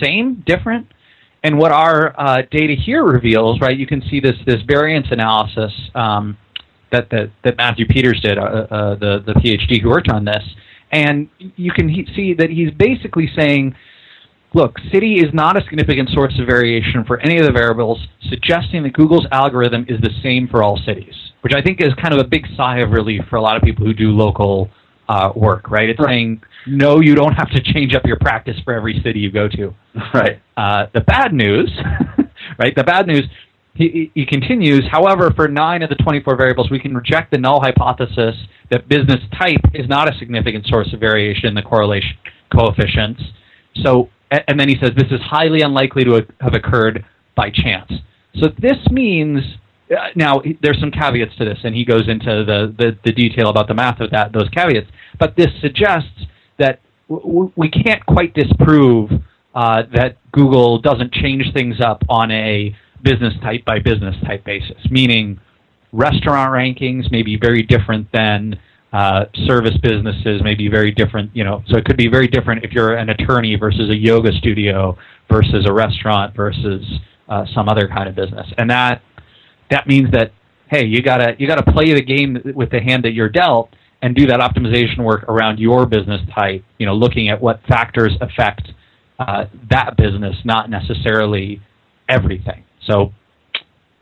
Same, 0.01 0.43
different? 0.45 0.88
And 1.43 1.58
what 1.58 1.71
our 1.71 2.19
uh, 2.19 2.43
data 2.51 2.73
here 2.73 3.03
reveals, 3.03 3.60
right? 3.60 3.77
You 3.77 3.88
can 3.88 4.01
see 4.10 4.19
this 4.19 4.36
this 4.45 4.62
variance 4.65 5.08
analysis 5.12 5.73
um, 5.93 6.38
that, 6.91 7.10
that 7.10 7.32
that 7.43 7.58
Matthew 7.58 7.86
Peters 7.86 8.21
did, 8.21 8.38
uh, 8.38 8.41
uh, 8.41 8.95
the 8.95 9.23
the 9.25 9.34
PhD 9.34 9.82
who 9.82 9.89
worked 9.89 10.10
on 10.10 10.23
this, 10.23 10.43
and 10.91 11.29
you 11.39 11.71
can 11.71 11.89
he- 11.89 12.08
see 12.15 12.34
that 12.34 12.49
he's 12.49 12.71
basically 12.71 13.29
saying 13.36 13.75
look, 14.53 14.77
city 14.91 15.15
is 15.15 15.34
not 15.34 15.58
a 15.58 15.63
significant 15.63 16.10
source 16.10 16.38
of 16.39 16.45
variation 16.45 17.03
for 17.06 17.19
any 17.21 17.38
of 17.38 17.45
the 17.45 17.51
variables, 17.51 17.99
suggesting 18.29 18.84
that 18.84 18.93
Google's 18.93 19.25
algorithm 19.32 19.86
is 19.89 19.99
the 20.01 20.12
same 20.21 20.47
for 20.47 20.63
all 20.63 20.77
cities, 20.86 21.15
which 21.41 21.53
I 21.53 21.62
think 21.62 21.82
is 21.82 21.93
kind 21.95 22.13
of 22.13 22.19
a 22.19 22.23
big 22.23 22.45
sigh 22.56 22.79
of 22.79 22.91
relief 22.91 23.23
for 23.29 23.38
a 23.38 23.41
lot 23.41 23.58
of 23.58 23.63
people 23.63 23.86
who 23.86 23.93
do 23.93 24.12
local 24.12 24.69
uh, 25.09 25.31
work, 25.35 25.69
right? 25.69 25.89
It's 25.89 25.99
right. 25.99 26.09
saying, 26.09 26.41
no, 26.67 27.01
you 27.01 27.15
don't 27.15 27.33
have 27.33 27.49
to 27.51 27.61
change 27.61 27.93
up 27.93 28.05
your 28.05 28.17
practice 28.17 28.55
for 28.63 28.73
every 28.73 29.01
city 29.03 29.19
you 29.19 29.31
go 29.31 29.47
to. 29.49 29.73
Right. 30.13 30.41
Uh, 30.57 30.87
the 30.93 31.01
bad 31.01 31.33
news, 31.33 31.71
right? 32.59 32.75
The 32.75 32.83
bad 32.83 33.07
news, 33.07 33.23
he, 33.73 34.11
he 34.13 34.25
continues, 34.25 34.83
however, 34.91 35.31
for 35.35 35.47
nine 35.47 35.81
of 35.81 35.89
the 35.89 35.95
24 35.95 36.35
variables, 36.35 36.69
we 36.69 36.79
can 36.79 36.95
reject 36.95 37.31
the 37.31 37.37
null 37.37 37.61
hypothesis 37.61 38.35
that 38.71 38.87
business 38.87 39.19
type 39.37 39.61
is 39.73 39.87
not 39.87 40.13
a 40.13 40.17
significant 40.17 40.65
source 40.67 40.91
of 40.93 40.99
variation 40.99 41.47
in 41.47 41.55
the 41.55 41.61
correlation 41.61 42.17
coefficients. 42.51 43.21
So 43.83 44.09
and 44.47 44.59
then 44.59 44.67
he 44.67 44.77
says 44.81 44.91
this 44.95 45.11
is 45.11 45.19
highly 45.21 45.61
unlikely 45.61 46.03
to 46.05 46.25
have 46.41 46.53
occurred 46.53 47.05
by 47.35 47.49
chance. 47.49 47.91
So 48.39 48.47
this 48.59 48.77
means 48.89 49.41
now 50.15 50.41
there's 50.62 50.79
some 50.79 50.91
caveats 50.91 51.36
to 51.38 51.45
this, 51.45 51.60
and 51.63 51.75
he 51.75 51.86
goes 51.86 52.08
into 52.08 52.43
the, 52.45 52.73
the, 52.77 52.97
the 53.06 53.12
detail 53.12 53.49
about 53.49 53.67
the 53.67 53.73
math 53.73 53.99
of 53.99 54.12
that 54.12 54.32
those 54.34 54.49
caveats. 54.49 54.88
But 55.19 55.36
this 55.36 55.49
suggests 55.62 56.25
that 56.60 56.79
w- 57.10 57.51
we 57.56 57.69
can't 57.69 58.06
quite 58.06 58.34
disprove 58.34 59.12
uh, 59.56 59.84
that 59.93 60.17
Google 60.32 60.79
doesn't 60.79 61.13
change 61.13 61.53
things 61.53 61.79
up 61.82 62.03
on 62.10 62.32
a 62.32 62.75
business 63.03 63.34
type 63.41 63.65
by 63.65 63.79
business 63.79 64.15
type 64.25 64.43
basis, 64.45 64.77
meaning 64.89 65.39
restaurant 65.91 66.51
rankings 66.51 67.12
may 67.12 67.21
be 67.21 67.38
very 67.38 67.62
different 67.62 68.08
than 68.12 68.60
uh, 68.93 69.25
service 69.45 69.77
businesses 69.82 70.41
may 70.43 70.56
be 70.56 70.67
very 70.67 70.91
different. 70.91 71.36
You 71.36 71.43
know, 71.43 71.63
so 71.67 71.77
it 71.77 71.86
could 71.86 71.97
be 71.97 72.08
very 72.08 72.27
different 72.27 72.63
if 72.63 72.71
you're 72.71 72.95
an 72.95 73.10
attorney 73.10 73.56
versus 73.56 73.89
a 73.89 73.95
yoga 73.95 74.32
studio 74.34 74.97
versus 75.29 75.65
a 75.67 75.73
restaurant 75.73 76.36
versus 76.36 76.84
uh, 77.29 77.45
some 77.53 77.69
other 77.69 77.88
kind 77.88 78.08
of 78.08 78.15
business, 78.15 78.47
and 78.58 78.69
that 78.69 79.01
that 79.73 79.88
means 79.88 80.12
that 80.12 80.31
hey, 80.69 80.86
you 80.86 81.01
gotta 81.01 81.36
you 81.38 81.47
gotta 81.47 81.71
play 81.71 81.93
the 81.93 82.01
game 82.01 82.38
with 82.55 82.69
the 82.71 82.79
hand 82.79 83.03
that 83.03 83.13
you're 83.13 83.29
dealt 83.29 83.69
and 84.01 84.15
do 84.15 84.27
that 84.27 84.39
optimization 84.39 85.03
work 85.03 85.23
around 85.23 85.59
your 85.59 85.86
business 85.86 86.21
type. 86.33 86.63
You 86.77 86.86
know, 86.86 86.93
looking 86.93 87.29
at 87.29 87.41
what 87.41 87.62
factors 87.67 88.13
affect 88.21 88.69
uh, 89.19 89.45
that 89.69 89.95
business, 89.97 90.36
not 90.43 90.69
necessarily 90.69 91.62
everything. 92.09 92.63
So, 92.88 93.13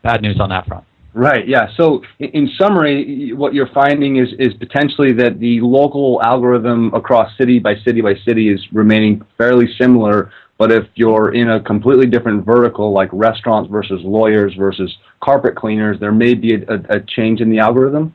bad 0.02 0.22
news 0.22 0.40
on 0.40 0.48
that 0.50 0.66
front. 0.66 0.84
Right. 1.14 1.46
Yeah. 1.46 1.66
So, 1.76 2.02
in 2.18 2.50
summary, 2.58 3.32
what 3.34 3.54
you're 3.54 3.70
finding 3.74 4.16
is 4.16 4.28
is 4.38 4.54
potentially 4.54 5.12
that 5.14 5.38
the 5.40 5.60
local 5.60 6.20
algorithm 6.22 6.92
across 6.94 7.30
city 7.38 7.58
by 7.58 7.74
city 7.84 8.00
by 8.00 8.14
city 8.26 8.48
is 8.48 8.60
remaining 8.72 9.22
fairly 9.38 9.66
similar. 9.80 10.32
But 10.62 10.70
if 10.70 10.84
you're 10.94 11.34
in 11.34 11.50
a 11.50 11.60
completely 11.60 12.06
different 12.06 12.46
vertical, 12.46 12.92
like 12.92 13.08
restaurants 13.12 13.68
versus 13.68 14.00
lawyers 14.04 14.54
versus 14.56 14.96
carpet 15.20 15.56
cleaners, 15.56 15.98
there 15.98 16.12
may 16.12 16.34
be 16.34 16.54
a, 16.54 16.58
a, 16.72 16.98
a 16.98 17.00
change 17.00 17.40
in 17.40 17.50
the 17.50 17.58
algorithm. 17.58 18.14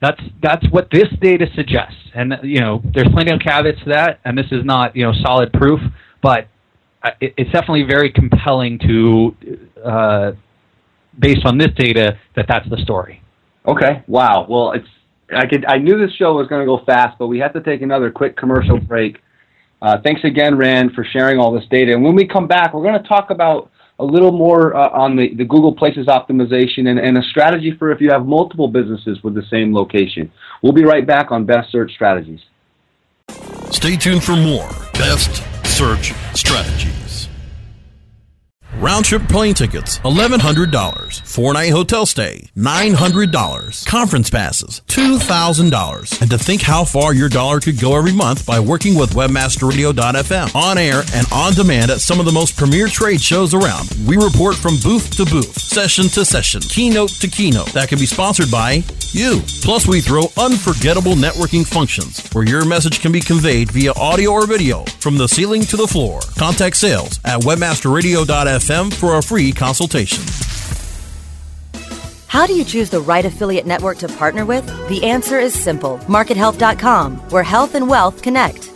That's 0.00 0.18
that's 0.42 0.66
what 0.70 0.88
this 0.90 1.08
data 1.20 1.46
suggests, 1.54 1.98
and 2.14 2.38
you 2.42 2.60
know, 2.60 2.80
there's 2.94 3.08
plenty 3.12 3.32
of 3.32 3.40
caveats 3.40 3.80
to 3.80 3.90
that, 3.90 4.20
and 4.24 4.38
this 4.38 4.46
is 4.50 4.64
not 4.64 4.96
you 4.96 5.04
know 5.04 5.12
solid 5.22 5.52
proof, 5.52 5.78
but 6.22 6.48
uh, 7.02 7.10
it's 7.20 7.52
definitely 7.52 7.82
very 7.82 8.10
compelling 8.10 8.78
to 8.78 9.36
uh, 9.84 10.32
based 11.18 11.44
on 11.44 11.58
this 11.58 11.72
data 11.76 12.18
that 12.34 12.46
that's 12.48 12.66
the 12.70 12.78
story. 12.78 13.22
Okay. 13.66 14.02
Wow. 14.06 14.46
Well, 14.48 14.72
it's 14.72 14.88
I 15.36 15.44
could 15.44 15.66
I 15.66 15.76
knew 15.76 15.98
this 15.98 16.16
show 16.16 16.32
was 16.34 16.48
going 16.48 16.62
to 16.62 16.66
go 16.66 16.82
fast, 16.86 17.18
but 17.18 17.26
we 17.26 17.40
have 17.40 17.52
to 17.52 17.60
take 17.60 17.82
another 17.82 18.10
quick 18.10 18.38
commercial 18.38 18.80
break. 18.80 19.18
Uh, 19.82 19.98
thanks 20.02 20.22
again, 20.24 20.56
Rand, 20.56 20.92
for 20.94 21.04
sharing 21.04 21.38
all 21.38 21.52
this 21.52 21.66
data. 21.70 21.92
And 21.92 22.02
when 22.02 22.14
we 22.14 22.26
come 22.26 22.46
back, 22.46 22.72
we're 22.72 22.82
going 22.82 23.00
to 23.00 23.08
talk 23.08 23.30
about 23.30 23.70
a 23.98 24.04
little 24.04 24.32
more 24.32 24.74
uh, 24.74 24.90
on 24.90 25.16
the, 25.16 25.34
the 25.34 25.44
Google 25.44 25.74
Places 25.74 26.06
optimization 26.06 26.88
and, 26.88 26.98
and 26.98 27.16
a 27.18 27.22
strategy 27.22 27.74
for 27.78 27.90
if 27.90 28.00
you 28.00 28.10
have 28.10 28.26
multiple 28.26 28.68
businesses 28.68 29.22
with 29.22 29.34
the 29.34 29.44
same 29.50 29.74
location. 29.74 30.30
We'll 30.62 30.72
be 30.72 30.84
right 30.84 31.06
back 31.06 31.30
on 31.30 31.44
Best 31.44 31.70
Search 31.70 31.92
Strategies. 31.92 32.40
Stay 33.70 33.96
tuned 33.96 34.22
for 34.22 34.36
more 34.36 34.68
Best 34.94 35.42
Search 35.64 36.12
Strategies. 36.34 37.05
Round 38.78 39.06
trip 39.06 39.26
plane 39.26 39.54
tickets, 39.54 39.98
$1,100. 40.00 41.22
Four 41.22 41.54
night 41.54 41.70
hotel 41.70 42.04
stay, 42.04 42.50
$900. 42.58 43.86
Conference 43.86 44.28
passes, 44.28 44.82
$2,000. 44.88 46.20
And 46.20 46.30
to 46.30 46.36
think 46.36 46.60
how 46.60 46.84
far 46.84 47.14
your 47.14 47.30
dollar 47.30 47.58
could 47.58 47.80
go 47.80 47.96
every 47.96 48.12
month 48.12 48.44
by 48.44 48.60
working 48.60 48.94
with 48.94 49.14
WebmasterRadio.fm. 49.14 50.54
On 50.54 50.76
air 50.76 51.02
and 51.14 51.26
on 51.32 51.54
demand 51.54 51.90
at 51.90 52.02
some 52.02 52.20
of 52.20 52.26
the 52.26 52.32
most 52.32 52.58
premier 52.58 52.86
trade 52.86 53.22
shows 53.22 53.54
around. 53.54 53.88
We 54.06 54.18
report 54.18 54.56
from 54.56 54.76
booth 54.82 55.16
to 55.16 55.24
booth, 55.24 55.58
session 55.58 56.08
to 56.08 56.26
session, 56.26 56.60
keynote 56.60 57.12
to 57.20 57.28
keynote. 57.28 57.72
That 57.72 57.88
can 57.88 57.98
be 57.98 58.04
sponsored 58.04 58.50
by 58.50 58.84
you. 59.16 59.40
Plus, 59.62 59.88
we 59.88 60.00
throw 60.00 60.24
unforgettable 60.36 61.14
networking 61.14 61.66
functions 61.66 62.28
where 62.32 62.46
your 62.46 62.64
message 62.64 63.00
can 63.00 63.12
be 63.12 63.20
conveyed 63.20 63.70
via 63.70 63.92
audio 63.92 64.30
or 64.30 64.46
video 64.46 64.84
from 65.00 65.16
the 65.16 65.26
ceiling 65.26 65.62
to 65.62 65.76
the 65.76 65.86
floor. 65.86 66.20
Contact 66.36 66.76
sales 66.76 67.18
at 67.24 67.40
webmasterradio.fm 67.40 68.92
for 68.92 69.16
a 69.16 69.22
free 69.22 69.52
consultation. 69.52 70.22
How 72.28 72.46
do 72.46 72.54
you 72.54 72.64
choose 72.64 72.90
the 72.90 73.00
right 73.00 73.24
affiliate 73.24 73.66
network 73.66 73.98
to 73.98 74.08
partner 74.08 74.44
with? 74.44 74.66
The 74.88 75.04
answer 75.04 75.38
is 75.38 75.54
simple 75.54 75.98
MarketHealth.com, 76.06 77.16
where 77.30 77.42
health 77.42 77.74
and 77.74 77.88
wealth 77.88 78.20
connect. 78.20 78.75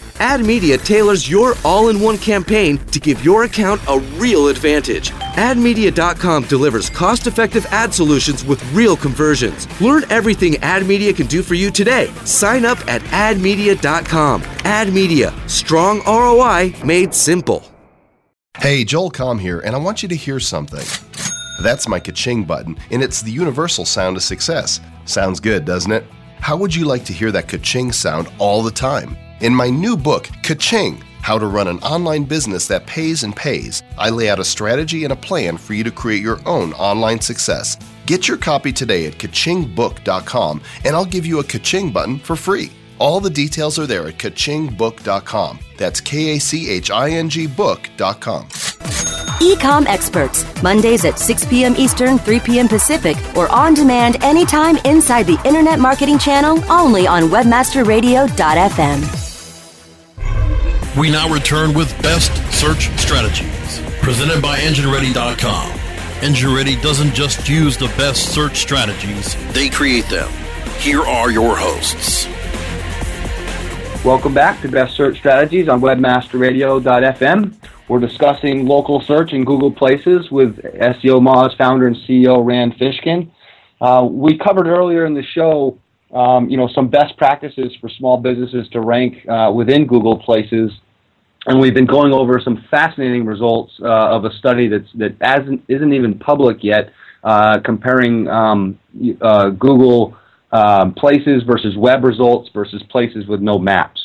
AdMedia 0.21 0.77
tailors 0.85 1.27
your 1.27 1.55
all 1.65 1.89
in 1.89 1.99
one 1.99 2.15
campaign 2.15 2.77
to 2.91 2.99
give 2.99 3.25
your 3.25 3.45
account 3.45 3.81
a 3.89 3.97
real 4.17 4.49
advantage. 4.49 5.09
AdMedia.com 5.09 6.43
delivers 6.43 6.91
cost 6.91 7.25
effective 7.25 7.65
ad 7.71 7.91
solutions 7.91 8.45
with 8.45 8.63
real 8.71 8.95
conversions. 8.95 9.67
Learn 9.81 10.03
everything 10.11 10.53
AdMedia 10.53 11.15
can 11.15 11.25
do 11.25 11.41
for 11.41 11.55
you 11.55 11.71
today. 11.71 12.05
Sign 12.23 12.65
up 12.65 12.77
at 12.87 13.01
AdMedia.com. 13.01 14.43
AdMedia, 14.43 15.49
strong 15.49 16.01
ROI 16.05 16.75
made 16.85 17.15
simple. 17.15 17.65
Hey, 18.59 18.83
Joel 18.83 19.09
Comm 19.09 19.41
here, 19.41 19.61
and 19.61 19.75
I 19.75 19.79
want 19.79 20.03
you 20.03 20.09
to 20.09 20.15
hear 20.15 20.39
something. 20.39 20.85
That's 21.63 21.87
my 21.87 21.99
ka-ching 21.99 22.43
button, 22.43 22.77
and 22.91 23.01
it's 23.01 23.23
the 23.23 23.31
universal 23.31 23.85
sound 23.85 24.17
of 24.17 24.23
success. 24.23 24.81
Sounds 25.05 25.39
good, 25.39 25.65
doesn't 25.65 25.91
it? 25.91 26.05
How 26.41 26.57
would 26.57 26.75
you 26.75 26.85
like 26.85 27.05
to 27.05 27.13
hear 27.13 27.31
that 27.31 27.47
ka-ching 27.47 27.91
sound 27.91 28.31
all 28.37 28.61
the 28.61 28.69
time? 28.69 29.17
In 29.41 29.55
my 29.55 29.71
new 29.71 29.97
book, 29.97 30.29
Ka-Ching 30.43 31.03
How 31.21 31.39
to 31.39 31.47
Run 31.47 31.67
an 31.67 31.79
Online 31.79 32.23
Business 32.25 32.67
That 32.67 32.85
Pays 32.85 33.23
and 33.23 33.35
Pays, 33.35 33.81
I 33.97 34.11
lay 34.11 34.29
out 34.29 34.39
a 34.39 34.43
strategy 34.43 35.03
and 35.03 35.13
a 35.13 35.15
plan 35.15 35.57
for 35.57 35.73
you 35.73 35.83
to 35.83 35.89
create 35.89 36.21
your 36.21 36.39
own 36.45 36.73
online 36.73 37.19
success. 37.19 37.75
Get 38.05 38.27
your 38.27 38.37
copy 38.37 38.71
today 38.71 39.07
at 39.07 39.13
kachingbook.com 39.13 40.61
and 40.85 40.95
I'll 40.95 41.05
give 41.05 41.25
you 41.25 41.39
a 41.39 41.43
kaching 41.43 41.91
button 41.91 42.19
for 42.19 42.35
free. 42.35 42.71
All 42.99 43.19
the 43.19 43.31
details 43.31 43.79
are 43.79 43.87
there 43.87 44.07
at 44.07 44.19
kachingbook.com. 44.19 45.59
That's 45.75 46.01
K 46.01 46.35
A 46.35 46.39
C 46.39 46.69
H 46.69 46.91
I 46.91 47.09
N 47.09 47.27
G 47.27 47.47
book.com. 47.47 48.47
Ecom 49.41 49.87
Experts, 49.87 50.45
Mondays 50.61 51.03
at 51.03 51.17
6 51.17 51.45
p.m. 51.45 51.73
Eastern, 51.75 52.19
3 52.19 52.39
p.m. 52.41 52.67
Pacific, 52.67 53.17
or 53.35 53.51
on 53.51 53.73
demand 53.73 54.23
anytime 54.23 54.77
inside 54.85 55.25
the 55.25 55.41
Internet 55.45 55.79
Marketing 55.79 56.19
Channel 56.19 56.63
only 56.71 57.07
on 57.07 57.23
WebmasterRadio.fm. 57.23 59.20
We 60.97 61.09
now 61.09 61.29
return 61.29 61.73
with 61.73 61.89
Best 62.01 62.35
Search 62.51 62.89
Strategies, 62.99 63.79
presented 64.01 64.41
by 64.41 64.59
EngineReady.com. 64.59 65.71
EngineReady 66.19 66.81
doesn't 66.81 67.13
just 67.13 67.47
use 67.47 67.77
the 67.77 67.87
best 67.97 68.33
search 68.33 68.57
strategies, 68.57 69.37
they 69.53 69.69
create 69.69 70.09
them. 70.09 70.29
Here 70.79 70.99
are 70.99 71.31
your 71.31 71.55
hosts. 71.55 72.27
Welcome 74.03 74.33
back 74.33 74.61
to 74.63 74.67
Best 74.67 74.97
Search 74.97 75.17
Strategies 75.17 75.69
on 75.69 75.79
WebmasterRadio.fm. 75.79 77.53
We're 77.87 77.99
discussing 78.01 78.65
local 78.65 78.99
search 78.99 79.31
in 79.31 79.45
Google 79.45 79.71
Places 79.71 80.29
with 80.29 80.57
SEO 80.57 81.21
Moz 81.21 81.57
founder 81.57 81.87
and 81.87 81.95
CEO 81.95 82.45
Rand 82.45 82.75
Fishkin. 82.75 83.31
Uh, 83.79 84.05
we 84.11 84.37
covered 84.37 84.67
earlier 84.67 85.05
in 85.05 85.13
the 85.13 85.23
show, 85.23 85.79
um, 86.13 86.49
you 86.49 86.57
know, 86.57 86.67
some 86.73 86.89
best 86.89 87.17
practices 87.17 87.75
for 87.79 87.89
small 87.89 88.17
businesses 88.17 88.67
to 88.69 88.81
rank 88.81 89.27
uh, 89.27 89.51
within 89.53 89.85
Google 89.85 90.17
Places, 90.17 90.71
and 91.45 91.59
we've 91.59 91.73
been 91.73 91.85
going 91.85 92.13
over 92.13 92.39
some 92.39 92.65
fascinating 92.69 93.25
results 93.25 93.73
uh, 93.81 94.15
of 94.15 94.25
a 94.25 94.33
study 94.33 94.67
that's 94.67 94.91
that 94.95 95.15
isn't, 95.41 95.63
isn't 95.67 95.93
even 95.93 96.19
public 96.19 96.63
yet, 96.63 96.91
uh, 97.23 97.59
comparing 97.63 98.27
um, 98.27 98.79
uh, 99.21 99.49
Google 99.49 100.17
um, 100.51 100.93
places 100.93 101.43
versus 101.43 101.75
web 101.77 102.03
results 102.03 102.49
versus 102.53 102.83
places 102.89 103.25
with 103.27 103.41
no 103.41 103.57
maps. 103.57 104.01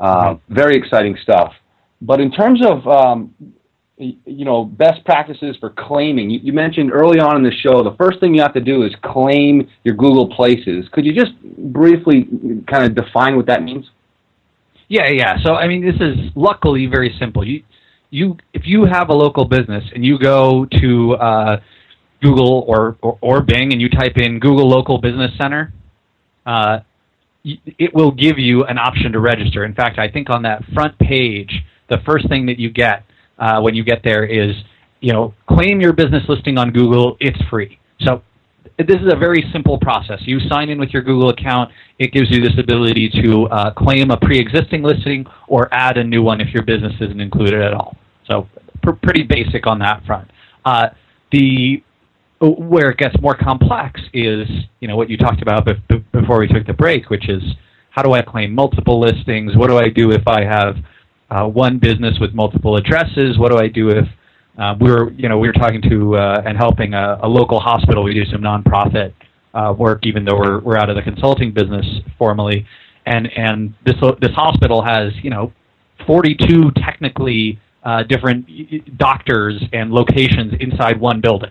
Uh, 0.00 0.36
very 0.48 0.76
exciting 0.76 1.16
stuff. 1.22 1.52
But 2.00 2.20
in 2.20 2.30
terms 2.30 2.60
of 2.64 2.86
um, 2.88 3.34
you 3.96 4.44
know 4.44 4.64
best 4.64 5.04
practices 5.04 5.56
for 5.60 5.70
claiming, 5.70 6.28
you, 6.30 6.40
you, 6.42 6.52
mentioned 6.52 6.92
early 6.92 7.20
on 7.20 7.36
in 7.36 7.42
the 7.44 7.52
show 7.52 7.82
the 7.82 7.94
first 7.96 8.18
thing 8.18 8.34
you 8.34 8.42
have 8.42 8.54
to 8.54 8.60
do 8.60 8.82
is 8.82 8.92
claim 9.02 9.68
your 9.84 9.94
Google 9.94 10.28
Places. 10.28 10.86
Could 10.92 11.06
you 11.06 11.14
just 11.14 11.32
briefly 11.42 12.28
kind 12.68 12.84
of 12.84 12.94
define 12.94 13.36
what 13.36 13.46
that 13.46 13.62
means? 13.62 13.86
Yeah, 14.88 15.08
yeah. 15.08 15.36
So 15.44 15.54
I 15.54 15.68
mean, 15.68 15.84
this 15.84 16.00
is 16.00 16.16
luckily 16.34 16.86
very 16.86 17.14
simple. 17.20 17.46
You 17.46 17.62
you 18.10 18.36
if 18.52 18.66
you 18.66 18.84
have 18.84 19.10
a 19.10 19.14
local 19.14 19.44
business 19.44 19.84
and 19.94 20.04
you 20.04 20.18
go 20.18 20.66
to 20.80 21.14
uh, 21.14 21.60
Google 22.24 22.64
or, 22.66 22.96
or, 23.02 23.18
or 23.20 23.42
Bing 23.42 23.72
and 23.72 23.80
you 23.80 23.88
type 23.88 24.16
in 24.16 24.40
Google 24.40 24.68
Local 24.68 24.98
Business 24.98 25.30
Center. 25.40 25.72
Uh, 26.46 26.80
it 27.44 27.94
will 27.94 28.10
give 28.10 28.38
you 28.38 28.64
an 28.64 28.78
option 28.78 29.12
to 29.12 29.20
register. 29.20 29.64
In 29.64 29.74
fact, 29.74 29.98
I 29.98 30.08
think 30.08 30.30
on 30.30 30.42
that 30.42 30.64
front 30.72 30.98
page, 30.98 31.62
the 31.90 31.98
first 32.06 32.26
thing 32.28 32.46
that 32.46 32.58
you 32.58 32.70
get 32.70 33.04
uh, 33.38 33.60
when 33.60 33.74
you 33.74 33.84
get 33.84 34.02
there 34.04 34.24
is, 34.24 34.54
you 35.00 35.12
know, 35.12 35.34
claim 35.48 35.80
your 35.80 35.92
business 35.92 36.22
listing 36.28 36.58
on 36.58 36.70
Google. 36.70 37.16
It's 37.20 37.40
free. 37.50 37.78
So 38.00 38.22
this 38.78 38.96
is 38.96 39.12
a 39.12 39.16
very 39.16 39.48
simple 39.52 39.78
process. 39.78 40.20
You 40.22 40.40
sign 40.48 40.68
in 40.68 40.78
with 40.78 40.90
your 40.90 41.02
Google 41.02 41.30
account. 41.30 41.70
It 41.98 42.12
gives 42.12 42.30
you 42.30 42.42
this 42.42 42.58
ability 42.58 43.10
to 43.22 43.46
uh, 43.46 43.72
claim 43.72 44.10
a 44.10 44.16
pre-existing 44.16 44.82
listing 44.82 45.26
or 45.48 45.68
add 45.72 45.96
a 45.98 46.04
new 46.04 46.22
one 46.22 46.40
if 46.40 46.52
your 46.52 46.64
business 46.64 46.94
isn't 47.00 47.20
included 47.20 47.60
at 47.60 47.74
all. 47.74 47.96
So 48.26 48.48
pr- 48.82 48.92
pretty 49.02 49.22
basic 49.22 49.66
on 49.66 49.78
that 49.80 50.04
front. 50.04 50.30
Uh, 50.64 50.88
the 51.30 51.82
where 52.40 52.90
it 52.90 52.98
gets 52.98 53.14
more 53.22 53.34
complex 53.34 54.00
is, 54.12 54.46
you 54.80 54.88
know, 54.88 54.96
what 54.96 55.08
you 55.08 55.16
talked 55.16 55.40
about 55.40 55.66
before 56.12 56.38
we 56.38 56.46
took 56.46 56.66
the 56.66 56.74
break, 56.74 57.08
which 57.08 57.28
is 57.28 57.42
how 57.90 58.02
do 58.02 58.12
I 58.12 58.22
claim 58.22 58.54
multiple 58.54 59.00
listings? 59.00 59.56
What 59.56 59.68
do 59.68 59.78
I 59.78 59.88
do 59.88 60.10
if 60.10 60.26
I 60.26 60.42
have 60.44 60.76
uh, 61.30 61.46
one 61.46 61.78
business 61.78 62.18
with 62.20 62.34
multiple 62.34 62.76
addresses? 62.76 63.38
What 63.38 63.50
do 63.50 63.58
I 63.58 63.68
do 63.68 63.90
if 63.90 64.06
uh, 64.58 64.74
we 64.80 64.90
were, 64.90 65.12
you 65.12 65.28
know, 65.28 65.38
we 65.38 65.48
were 65.48 65.54
talking 65.54 65.82
to 65.82 66.16
uh, 66.16 66.42
and 66.46 66.56
helping 66.56 66.94
a, 66.94 67.18
a, 67.22 67.28
local 67.28 67.58
hospital. 67.58 68.04
We 68.04 68.14
do 68.14 68.24
some 68.26 68.40
nonprofit 68.40 69.12
uh, 69.52 69.74
work, 69.76 70.06
even 70.06 70.24
though 70.24 70.36
we're 70.36 70.60
we're 70.60 70.76
out 70.76 70.90
of 70.90 70.96
the 70.96 71.02
consulting 71.02 71.52
business 71.52 71.84
formally, 72.18 72.66
and 73.06 73.28
and 73.36 73.74
this 73.84 73.96
this 74.20 74.30
hospital 74.32 74.84
has, 74.84 75.12
you 75.22 75.30
know, 75.30 75.52
42 76.06 76.70
technically 76.76 77.58
uh, 77.82 78.04
different 78.04 78.46
doctors 78.96 79.62
and 79.72 79.90
locations 79.90 80.54
inside 80.60 81.00
one 81.00 81.20
building 81.20 81.50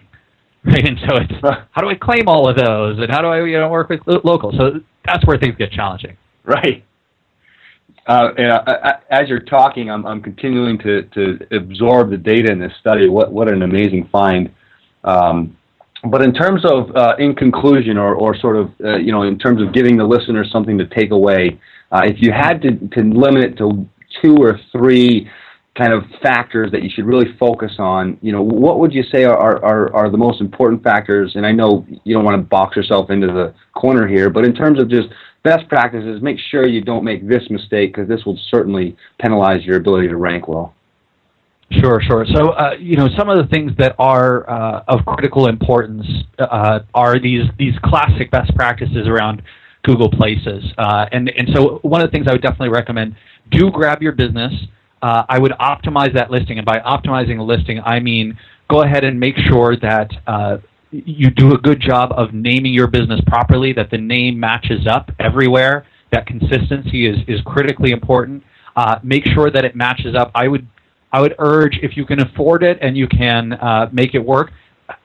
right? 0.66 0.86
And 0.86 0.98
so 1.08 1.18
it's 1.18 1.34
how 1.72 1.82
do 1.82 1.90
I 1.90 1.96
claim 1.96 2.28
all 2.28 2.50
of 2.50 2.56
those, 2.56 2.98
and 3.00 3.12
how 3.12 3.22
do 3.22 3.28
I 3.28 3.44
you 3.44 3.60
know 3.60 3.70
work 3.70 3.90
with 3.90 4.00
locals? 4.24 4.56
So 4.58 4.80
that's 5.06 5.26
where 5.26 5.38
things 5.38 5.56
get 5.58 5.72
challenging. 5.72 6.16
Right. 6.46 6.86
Uh, 8.06 8.30
as 9.10 9.30
you're 9.30 9.40
talking, 9.40 9.90
I'm, 9.90 10.06
I'm 10.06 10.22
continuing 10.22 10.78
to, 10.80 11.04
to 11.04 11.40
absorb 11.52 12.10
the 12.10 12.18
data 12.18 12.52
in 12.52 12.60
this 12.60 12.74
study. 12.80 13.08
What 13.08 13.32
what 13.32 13.48
an 13.48 13.62
amazing 13.62 14.10
find! 14.12 14.54
Um, 15.04 15.58
but 16.06 16.22
in 16.22 16.34
terms 16.34 16.66
of, 16.66 16.94
uh, 16.96 17.16
in 17.18 17.34
conclusion, 17.34 17.98
or, 17.98 18.14
or 18.16 18.36
sort 18.36 18.58
of, 18.58 18.72
uh, 18.84 18.98
you 18.98 19.12
know, 19.12 19.24
in 19.24 19.40
terms 19.40 19.62
of 19.62 19.74
giving 19.74 19.96
the 19.96 20.04
listener 20.04 20.44
something 20.44 20.78
to 20.78 20.86
take 20.88 21.12
away, 21.12 21.60
uh, 21.94 22.02
if 22.04 22.18
you 22.20 22.34
had 22.34 22.62
to, 22.64 22.72
to 22.90 23.02
limit 23.04 23.44
it 23.44 23.58
to 23.58 23.88
two 24.22 24.36
or 24.38 24.60
three 24.72 25.30
kind 25.78 25.94
of 25.94 26.04
factors 26.22 26.72
that 26.72 26.84
you 26.84 26.90
should 26.90 27.06
really 27.06 27.34
focus 27.40 27.72
on, 27.80 28.18
you 28.22 28.32
know, 28.32 28.42
what 28.42 28.80
would 28.80 28.94
you 28.94 29.04
say 29.14 29.24
are, 29.24 29.64
are, 29.64 29.96
are 29.96 30.10
the 30.10 30.18
most 30.18 30.42
important 30.42 30.84
factors? 30.84 31.32
And 31.36 31.46
I 31.46 31.52
know 31.52 31.86
you 32.04 32.14
don't 32.14 32.26
want 32.26 32.38
to 32.38 32.44
box 32.44 32.76
yourself 32.76 33.10
into 33.10 33.28
the 33.28 33.54
corner 33.74 34.08
here, 34.08 34.30
but 34.30 34.46
in 34.46 34.54
terms 34.54 34.82
of 34.82 34.90
just 34.90 35.08
best 35.44 35.68
practices, 35.70 36.22
make 36.22 36.38
sure 36.52 36.68
you 36.68 36.82
don't 36.82 37.04
make 37.04 37.28
this 37.28 37.44
mistake 37.50 37.94
because 37.94 38.08
this 38.08 38.26
will 38.26 38.40
certainly 38.50 38.96
penalize 39.20 39.64
your 39.64 39.78
ability 39.78 40.08
to 40.08 40.18
rank 40.18 40.48
well. 40.48 40.74
Sure, 41.72 42.02
sure. 42.02 42.26
So, 42.34 42.50
uh, 42.50 42.72
you 42.80 42.98
know, 42.98 43.08
some 43.18 43.30
of 43.30 43.38
the 43.38 43.50
things 43.50 43.72
that 43.78 43.96
are 43.98 44.50
uh, 44.50 44.84
of 44.88 45.06
critical 45.06 45.48
importance 45.48 46.06
uh, 46.38 46.80
are 46.94 47.20
these 47.20 47.44
these 47.58 47.74
classic 47.84 48.30
best 48.30 48.54
practices 48.56 49.08
around 49.08 49.42
Google 49.84 50.10
Places, 50.10 50.64
uh, 50.78 51.06
and 51.12 51.30
and 51.30 51.50
so 51.54 51.80
one 51.82 52.02
of 52.02 52.08
the 52.08 52.12
things 52.12 52.28
I 52.28 52.34
would 52.34 52.44
definitely 52.44 52.70
recommend: 52.70 53.16
do 53.50 53.72
grab 53.72 54.04
your 54.04 54.12
business 54.12 54.54
uh, 55.04 55.26
I 55.28 55.38
would 55.38 55.52
optimize 55.60 56.14
that 56.16 56.32
listing. 56.32 56.58
And 56.58 56.66
by 56.66 56.80
optimizing 56.80 57.38
a 57.38 57.44
listing, 57.44 57.82
I 57.86 58.00
mean 58.00 58.40
go 58.70 58.82
ahead 58.82 59.04
and 59.04 59.20
make 59.20 59.36
sure 59.38 59.76
that 59.78 60.10
uh, 60.26 60.58
you 60.94 61.30
do 61.32 61.54
a 61.54 61.58
good 61.58 61.82
job 61.82 62.12
of 62.12 62.34
naming 62.34 62.74
your 62.74 62.88
business 62.88 63.20
properly, 63.28 63.74
that 63.74 63.90
the 63.90 63.98
name 63.98 64.40
matches 64.40 64.88
up 64.88 65.12
everywhere. 65.20 65.86
That 66.12 66.28
consistency 66.28 67.08
is, 67.08 67.18
is 67.28 67.42
critically 67.46 67.92
important. 67.92 68.44
Uh, 68.76 69.00
make 69.04 69.26
sure 69.26 69.50
that 69.50 69.66
it 69.66 69.76
matches 69.76 70.16
up. 70.16 70.32
I 70.36 70.48
would 70.48 70.68
I 71.12 71.22
would 71.22 71.36
urge 71.38 71.78
if 71.84 71.96
you 71.96 72.06
can 72.06 72.22
afford 72.22 72.64
it 72.64 72.80
and 72.82 72.98
you 72.98 73.08
can 73.08 73.54
uh, 73.54 73.88
make 73.92 74.16
it 74.16 74.20
work, 74.20 74.52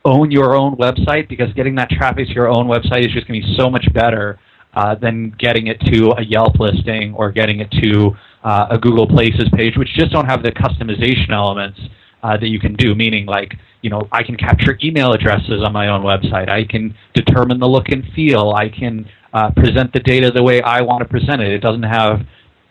own 0.07 0.31
your 0.31 0.55
own 0.55 0.75
website 0.77 1.29
because 1.29 1.53
getting 1.53 1.75
that 1.75 1.91
traffic 1.91 2.29
to 2.29 2.33
your 2.33 2.49
own 2.49 2.67
website 2.67 3.07
is 3.07 3.13
just 3.13 3.29
going 3.29 3.43
to 3.43 3.47
be 3.47 3.57
so 3.59 3.69
much 3.69 3.87
better 3.93 4.39
uh, 4.73 4.95
than 4.95 5.35
getting 5.39 5.67
it 5.67 5.79
to 5.81 6.13
a 6.17 6.23
Yelp 6.23 6.59
listing 6.59 7.13
or 7.15 7.31
getting 7.31 7.61
it 7.61 7.71
to 7.83 8.17
uh, 8.43 8.69
a 8.71 8.79
Google 8.79 9.07
Places 9.07 9.51
page, 9.55 9.77
which 9.77 9.89
just 9.95 10.11
don't 10.11 10.25
have 10.25 10.43
the 10.43 10.51
customization 10.53 11.31
elements 11.31 11.79
uh, 12.23 12.37
that 12.37 12.49
you 12.49 12.59
can 12.59 12.75
do. 12.75 12.95
Meaning, 12.95 13.27
like, 13.27 13.55
you 13.83 13.91
know, 13.91 14.09
I 14.13 14.23
can 14.23 14.37
capture 14.37 14.79
email 14.83 15.13
addresses 15.13 15.63
on 15.65 15.73
my 15.73 15.89
own 15.89 16.03
website. 16.03 16.49
I 16.49 16.65
can 16.65 16.95
determine 17.15 17.59
the 17.59 17.69
look 17.69 17.89
and 17.89 18.05
feel. 18.15 18.51
I 18.51 18.69
can 18.69 19.09
uh, 19.33 19.51
present 19.53 19.93
the 19.93 20.01
data 20.01 20.31
the 20.31 20.43
way 20.43 20.63
I 20.63 20.81
want 20.83 21.03
to 21.03 21.09
present 21.09 21.43
it. 21.43 21.53
It 21.53 21.61
doesn't 21.61 21.83
have 21.83 22.21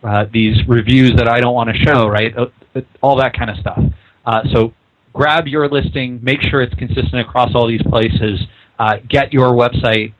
uh, 0.03 0.25
these 0.31 0.57
reviews 0.67 1.13
that 1.17 1.27
I 1.27 1.39
don't 1.39 1.53
want 1.53 1.69
to 1.69 1.77
show, 1.83 2.07
right? 2.07 2.33
Uh, 2.37 2.81
all 3.01 3.15
that 3.17 3.33
kind 3.33 3.49
of 3.49 3.57
stuff. 3.57 3.79
Uh, 4.25 4.41
so 4.53 4.73
grab 5.13 5.47
your 5.47 5.67
listing, 5.67 6.19
make 6.21 6.41
sure 6.41 6.61
it's 6.61 6.75
consistent 6.75 7.19
across 7.21 7.55
all 7.55 7.67
these 7.67 7.81
places, 7.83 8.39
uh, 8.79 8.97
get 9.09 9.33
your 9.33 9.51
website 9.53 10.13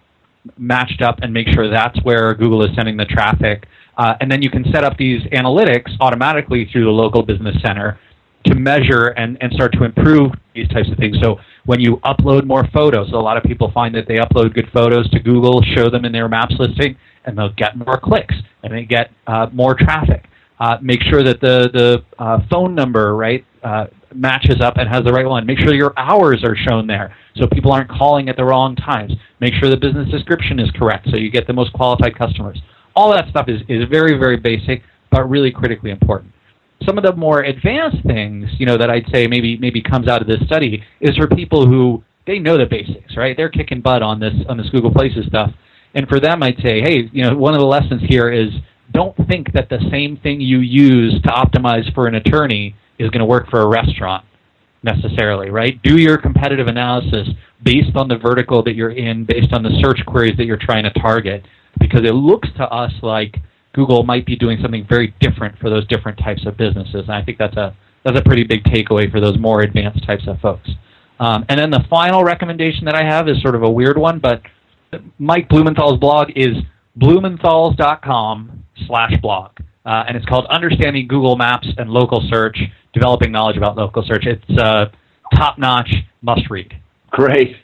matched 0.57 1.01
up, 1.01 1.19
and 1.21 1.33
make 1.33 1.47
sure 1.49 1.69
that's 1.69 2.01
where 2.03 2.33
Google 2.33 2.63
is 2.63 2.73
sending 2.75 2.97
the 2.97 3.05
traffic. 3.05 3.67
Uh, 3.97 4.15
and 4.21 4.31
then 4.31 4.41
you 4.41 4.49
can 4.49 4.63
set 4.71 4.83
up 4.83 4.97
these 4.97 5.21
analytics 5.33 5.91
automatically 5.99 6.67
through 6.71 6.85
the 6.85 6.91
local 6.91 7.23
business 7.23 7.55
center 7.61 7.99
to 8.45 8.55
measure 8.55 9.07
and, 9.17 9.37
and 9.41 9.51
start 9.53 9.73
to 9.73 9.83
improve 9.83 10.31
these 10.55 10.67
types 10.69 10.89
of 10.89 10.97
things. 10.97 11.17
So 11.21 11.37
when 11.65 11.79
you 11.79 11.97
upload 11.97 12.45
more 12.45 12.67
photos, 12.73 13.11
a 13.11 13.15
lot 13.15 13.37
of 13.37 13.43
people 13.43 13.71
find 13.71 13.93
that 13.95 14.07
they 14.07 14.15
upload 14.15 14.53
good 14.53 14.69
photos 14.73 15.09
to 15.11 15.19
Google, 15.19 15.61
show 15.75 15.89
them 15.89 16.05
in 16.05 16.11
their 16.11 16.27
maps 16.29 16.55
listing, 16.57 16.97
and 17.25 17.37
they'll 17.37 17.53
get 17.53 17.77
more 17.77 17.99
clicks 17.99 18.35
and 18.63 18.73
they 18.73 18.83
get 18.83 19.11
uh, 19.27 19.47
more 19.51 19.75
traffic. 19.75 20.25
Uh, 20.59 20.77
make 20.81 21.01
sure 21.03 21.23
that 21.23 21.39
the 21.39 21.69
the 21.71 22.03
uh, 22.17 22.39
phone 22.49 22.73
number 22.73 23.15
right 23.15 23.45
uh, 23.63 23.85
matches 24.15 24.59
up 24.59 24.77
and 24.77 24.89
has 24.89 25.03
the 25.03 25.11
right 25.11 25.27
one. 25.27 25.45
Make 25.45 25.59
sure 25.59 25.73
your 25.75 25.93
hours 25.97 26.43
are 26.43 26.55
shown 26.55 26.87
there 26.87 27.15
so 27.35 27.45
people 27.47 27.71
aren't 27.71 27.89
calling 27.89 28.27
at 28.27 28.37
the 28.37 28.45
wrong 28.45 28.75
times. 28.75 29.13
Make 29.39 29.53
sure 29.55 29.69
the 29.69 29.77
business 29.77 30.09
description 30.09 30.59
is 30.59 30.71
correct 30.71 31.09
so 31.11 31.17
you 31.17 31.29
get 31.29 31.45
the 31.45 31.53
most 31.53 31.73
qualified 31.73 32.17
customers 32.17 32.59
all 32.97 33.11
that 33.11 33.29
stuff 33.29 33.47
is, 33.47 33.61
is 33.69 33.87
very, 33.89 34.17
very 34.17 34.37
basic, 34.37 34.81
but 35.11 35.29
really 35.29 35.51
critically 35.51 35.91
important. 35.91 36.33
Some 36.85 36.97
of 36.97 37.03
the 37.03 37.13
more 37.15 37.41
advanced 37.41 38.05
things, 38.05 38.49
you 38.59 38.65
know, 38.65 38.77
that 38.77 38.89
I'd 38.89 39.05
say 39.11 39.27
maybe 39.27 39.57
maybe 39.57 39.81
comes 39.81 40.07
out 40.07 40.21
of 40.21 40.27
this 40.27 40.41
study 40.45 40.83
is 41.01 41.15
for 41.17 41.27
people 41.27 41.65
who 41.65 42.03
they 42.25 42.39
know 42.39 42.57
the 42.57 42.65
basics, 42.65 43.17
right? 43.17 43.35
They're 43.35 43.49
kicking 43.49 43.81
butt 43.81 44.01
on 44.01 44.19
this 44.19 44.33
on 44.47 44.57
this 44.57 44.69
Google 44.69 44.91
Places 44.91 45.25
stuff. 45.27 45.51
And 45.95 46.07
for 46.07 46.19
them, 46.19 46.43
I'd 46.43 46.57
say, 46.63 46.81
hey, 46.81 47.09
you 47.11 47.23
know, 47.23 47.35
one 47.35 47.53
of 47.53 47.59
the 47.59 47.65
lessons 47.65 48.01
here 48.07 48.31
is 48.31 48.49
don't 48.93 49.15
think 49.27 49.53
that 49.53 49.69
the 49.69 49.79
same 49.91 50.17
thing 50.17 50.39
you 50.39 50.59
use 50.59 51.19
to 51.23 51.29
optimize 51.29 51.91
for 51.93 52.07
an 52.07 52.15
attorney 52.15 52.75
is 52.99 53.09
going 53.09 53.19
to 53.19 53.25
work 53.25 53.49
for 53.49 53.61
a 53.61 53.67
restaurant 53.67 54.23
necessarily, 54.83 55.49
right? 55.49 55.81
Do 55.81 55.97
your 55.97 56.17
competitive 56.17 56.67
analysis 56.67 57.27
based 57.63 57.95
on 57.95 58.07
the 58.07 58.17
vertical 58.17 58.63
that 58.63 58.75
you're 58.75 58.91
in, 58.91 59.25
based 59.25 59.53
on 59.53 59.63
the 59.63 59.71
search 59.81 59.99
queries 60.05 60.37
that 60.37 60.45
you're 60.45 60.57
trying 60.57 60.83
to 60.83 60.91
target, 60.91 61.45
because 61.79 62.01
it 62.03 62.13
looks 62.13 62.49
to 62.57 62.63
us 62.63 62.91
like 63.01 63.37
Google 63.77 64.01
might 64.01 64.25
be 64.25 64.35
doing 64.35 64.57
something 64.59 64.87
very 64.89 65.13
different 65.19 65.55
for 65.59 65.69
those 65.69 65.85
different 65.87 66.17
types 66.17 66.47
of 66.47 66.57
businesses. 66.57 67.03
And 67.03 67.11
I 67.11 67.23
think 67.23 67.37
that's 67.37 67.55
a 67.55 67.75
that's 68.03 68.17
a 68.17 68.23
pretty 68.23 68.43
big 68.43 68.63
takeaway 68.63 69.11
for 69.11 69.21
those 69.21 69.37
more 69.37 69.61
advanced 69.61 70.03
types 70.03 70.23
of 70.27 70.39
folks. 70.39 70.67
Um, 71.19 71.45
and 71.47 71.59
then 71.59 71.69
the 71.69 71.83
final 71.87 72.23
recommendation 72.23 72.85
that 72.85 72.95
I 72.95 73.03
have 73.03 73.27
is 73.27 73.39
sort 73.41 73.53
of 73.53 73.61
a 73.61 73.69
weird 73.69 73.97
one, 73.97 74.17
but 74.17 74.41
Mike 75.19 75.47
Blumenthal's 75.47 75.99
blog 75.99 76.29
is 76.35 76.55
blumenthals.com 76.99 78.63
slash 78.87 79.13
blog. 79.21 79.51
Uh, 79.85 80.05
and 80.07 80.17
it's 80.17 80.25
called 80.25 80.47
Understanding 80.47 81.07
Google 81.07 81.35
Maps 81.35 81.67
and 81.77 81.89
Local 81.89 82.23
Search, 82.29 82.57
Developing 82.93 83.31
Knowledge 83.31 83.57
About 83.57 83.75
Local 83.77 84.03
Search. 84.07 84.25
It's 84.25 84.59
uh, 84.59 84.85
top 85.35 85.59
notch, 85.59 85.93
must 86.21 86.49
read. 86.49 86.73
Great. 87.11 87.55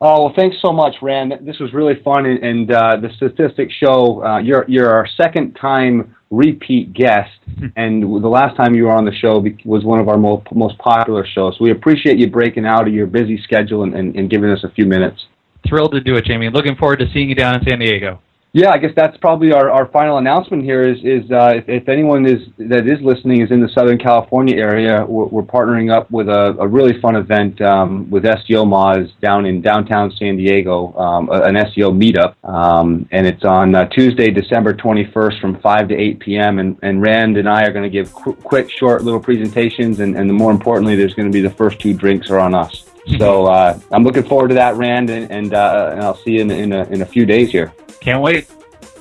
Oh 0.00 0.24
well, 0.24 0.32
thanks 0.36 0.56
so 0.60 0.72
much, 0.72 0.96
Rand. 1.00 1.32
This 1.42 1.58
was 1.58 1.72
really 1.72 1.94
fun, 2.04 2.26
and, 2.26 2.42
and 2.44 2.70
uh, 2.70 2.96
the 3.00 3.08
statistics 3.16 3.72
show 3.74 4.22
uh, 4.22 4.38
you're 4.38 4.66
you're 4.68 4.90
our 4.90 5.06
second 5.16 5.54
time 5.54 6.14
repeat 6.30 6.92
guest, 6.92 7.30
and 7.76 8.02
the 8.02 8.28
last 8.28 8.56
time 8.56 8.74
you 8.74 8.84
were 8.84 8.92
on 8.92 9.06
the 9.06 9.14
show 9.14 9.42
was 9.64 9.84
one 9.84 9.98
of 9.98 10.08
our 10.08 10.18
most 10.18 10.46
most 10.54 10.76
popular 10.78 11.26
shows. 11.26 11.54
So 11.56 11.64
we 11.64 11.70
appreciate 11.70 12.18
you 12.18 12.28
breaking 12.28 12.66
out 12.66 12.86
of 12.86 12.92
your 12.92 13.06
busy 13.06 13.40
schedule 13.42 13.84
and, 13.84 13.94
and, 13.94 14.14
and 14.16 14.28
giving 14.28 14.50
us 14.50 14.64
a 14.64 14.70
few 14.70 14.84
minutes. 14.84 15.24
Thrilled 15.66 15.92
to 15.92 16.00
do 16.00 16.16
it, 16.16 16.26
Jamie. 16.26 16.50
Looking 16.50 16.76
forward 16.76 16.98
to 16.98 17.06
seeing 17.14 17.30
you 17.30 17.34
down 17.34 17.54
in 17.54 17.66
San 17.66 17.78
Diego. 17.78 18.20
Yeah, 18.52 18.70
I 18.70 18.78
guess 18.78 18.92
that's 18.96 19.18
probably 19.18 19.52
our, 19.52 19.70
our 19.70 19.86
final 19.88 20.16
announcement 20.16 20.62
here. 20.62 20.80
Is 20.80 20.96
is 21.04 21.30
uh, 21.30 21.52
if, 21.56 21.68
if, 21.68 21.88
anyone 21.90 22.24
is 22.24 22.48
that 22.56 22.86
is 22.86 22.98
listening 23.02 23.42
is 23.42 23.50
in 23.50 23.60
the 23.60 23.68
Southern 23.68 23.98
California 23.98 24.56
area, 24.56 25.04
we're, 25.04 25.26
we're 25.26 25.42
partnering 25.42 25.92
up 25.92 26.10
with 26.10 26.30
a, 26.30 26.56
a 26.58 26.66
really 26.66 26.98
fun 27.02 27.16
event 27.16 27.60
um, 27.60 28.08
with 28.08 28.24
SEOmoz 28.24 29.12
down 29.20 29.44
in 29.44 29.60
downtown 29.60 30.10
San 30.12 30.38
Diego, 30.38 30.96
um, 30.96 31.28
an 31.30 31.54
SEO 31.54 31.92
meetup, 31.92 32.34
um, 32.48 33.06
and 33.12 33.26
it's 33.26 33.44
on 33.44 33.74
uh, 33.74 33.84
Tuesday, 33.88 34.30
December 34.30 34.72
21st 34.72 35.38
from 35.38 35.60
5 35.60 35.88
to 35.88 35.94
8 35.94 36.20
p.m. 36.20 36.58
And, 36.58 36.78
and 36.82 37.02
Rand 37.02 37.36
and 37.36 37.46
I 37.46 37.64
are 37.64 37.72
going 37.72 37.84
to 37.84 37.90
give 37.90 38.10
qu- 38.14 38.36
quick, 38.36 38.70
short 38.70 39.04
little 39.04 39.20
presentations, 39.20 40.00
and, 40.00 40.16
and 40.16 40.32
more 40.32 40.50
importantly, 40.50 40.96
there's 40.96 41.12
going 41.12 41.30
to 41.30 41.36
be 41.36 41.42
the 41.42 41.54
first 41.54 41.78
two 41.78 41.92
drinks 41.92 42.30
are 42.30 42.38
on 42.38 42.54
us. 42.54 42.85
So 43.18 43.46
uh, 43.46 43.78
I'm 43.92 44.02
looking 44.02 44.24
forward 44.24 44.48
to 44.48 44.54
that, 44.54 44.74
Rand, 44.74 45.10
and, 45.10 45.30
and, 45.30 45.54
uh, 45.54 45.90
and 45.92 46.00
I'll 46.02 46.16
see 46.16 46.32
you 46.32 46.40
in, 46.40 46.50
in, 46.50 46.72
a, 46.72 46.84
in 46.86 47.02
a 47.02 47.06
few 47.06 47.24
days 47.24 47.52
here. 47.52 47.72
Can't 48.00 48.20
wait. 48.20 48.48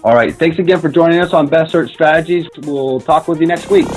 All 0.03 0.13
right. 0.13 0.33
Thanks 0.33 0.59
again 0.59 0.79
for 0.79 0.89
joining 0.89 1.19
us 1.19 1.33
on 1.33 1.47
Best 1.47 1.71
Search 1.71 1.91
Strategies. 1.91 2.47
We'll 2.59 2.99
talk 2.99 3.27
with 3.27 3.41
you 3.41 3.47
next 3.47 3.69
week. 3.71 3.87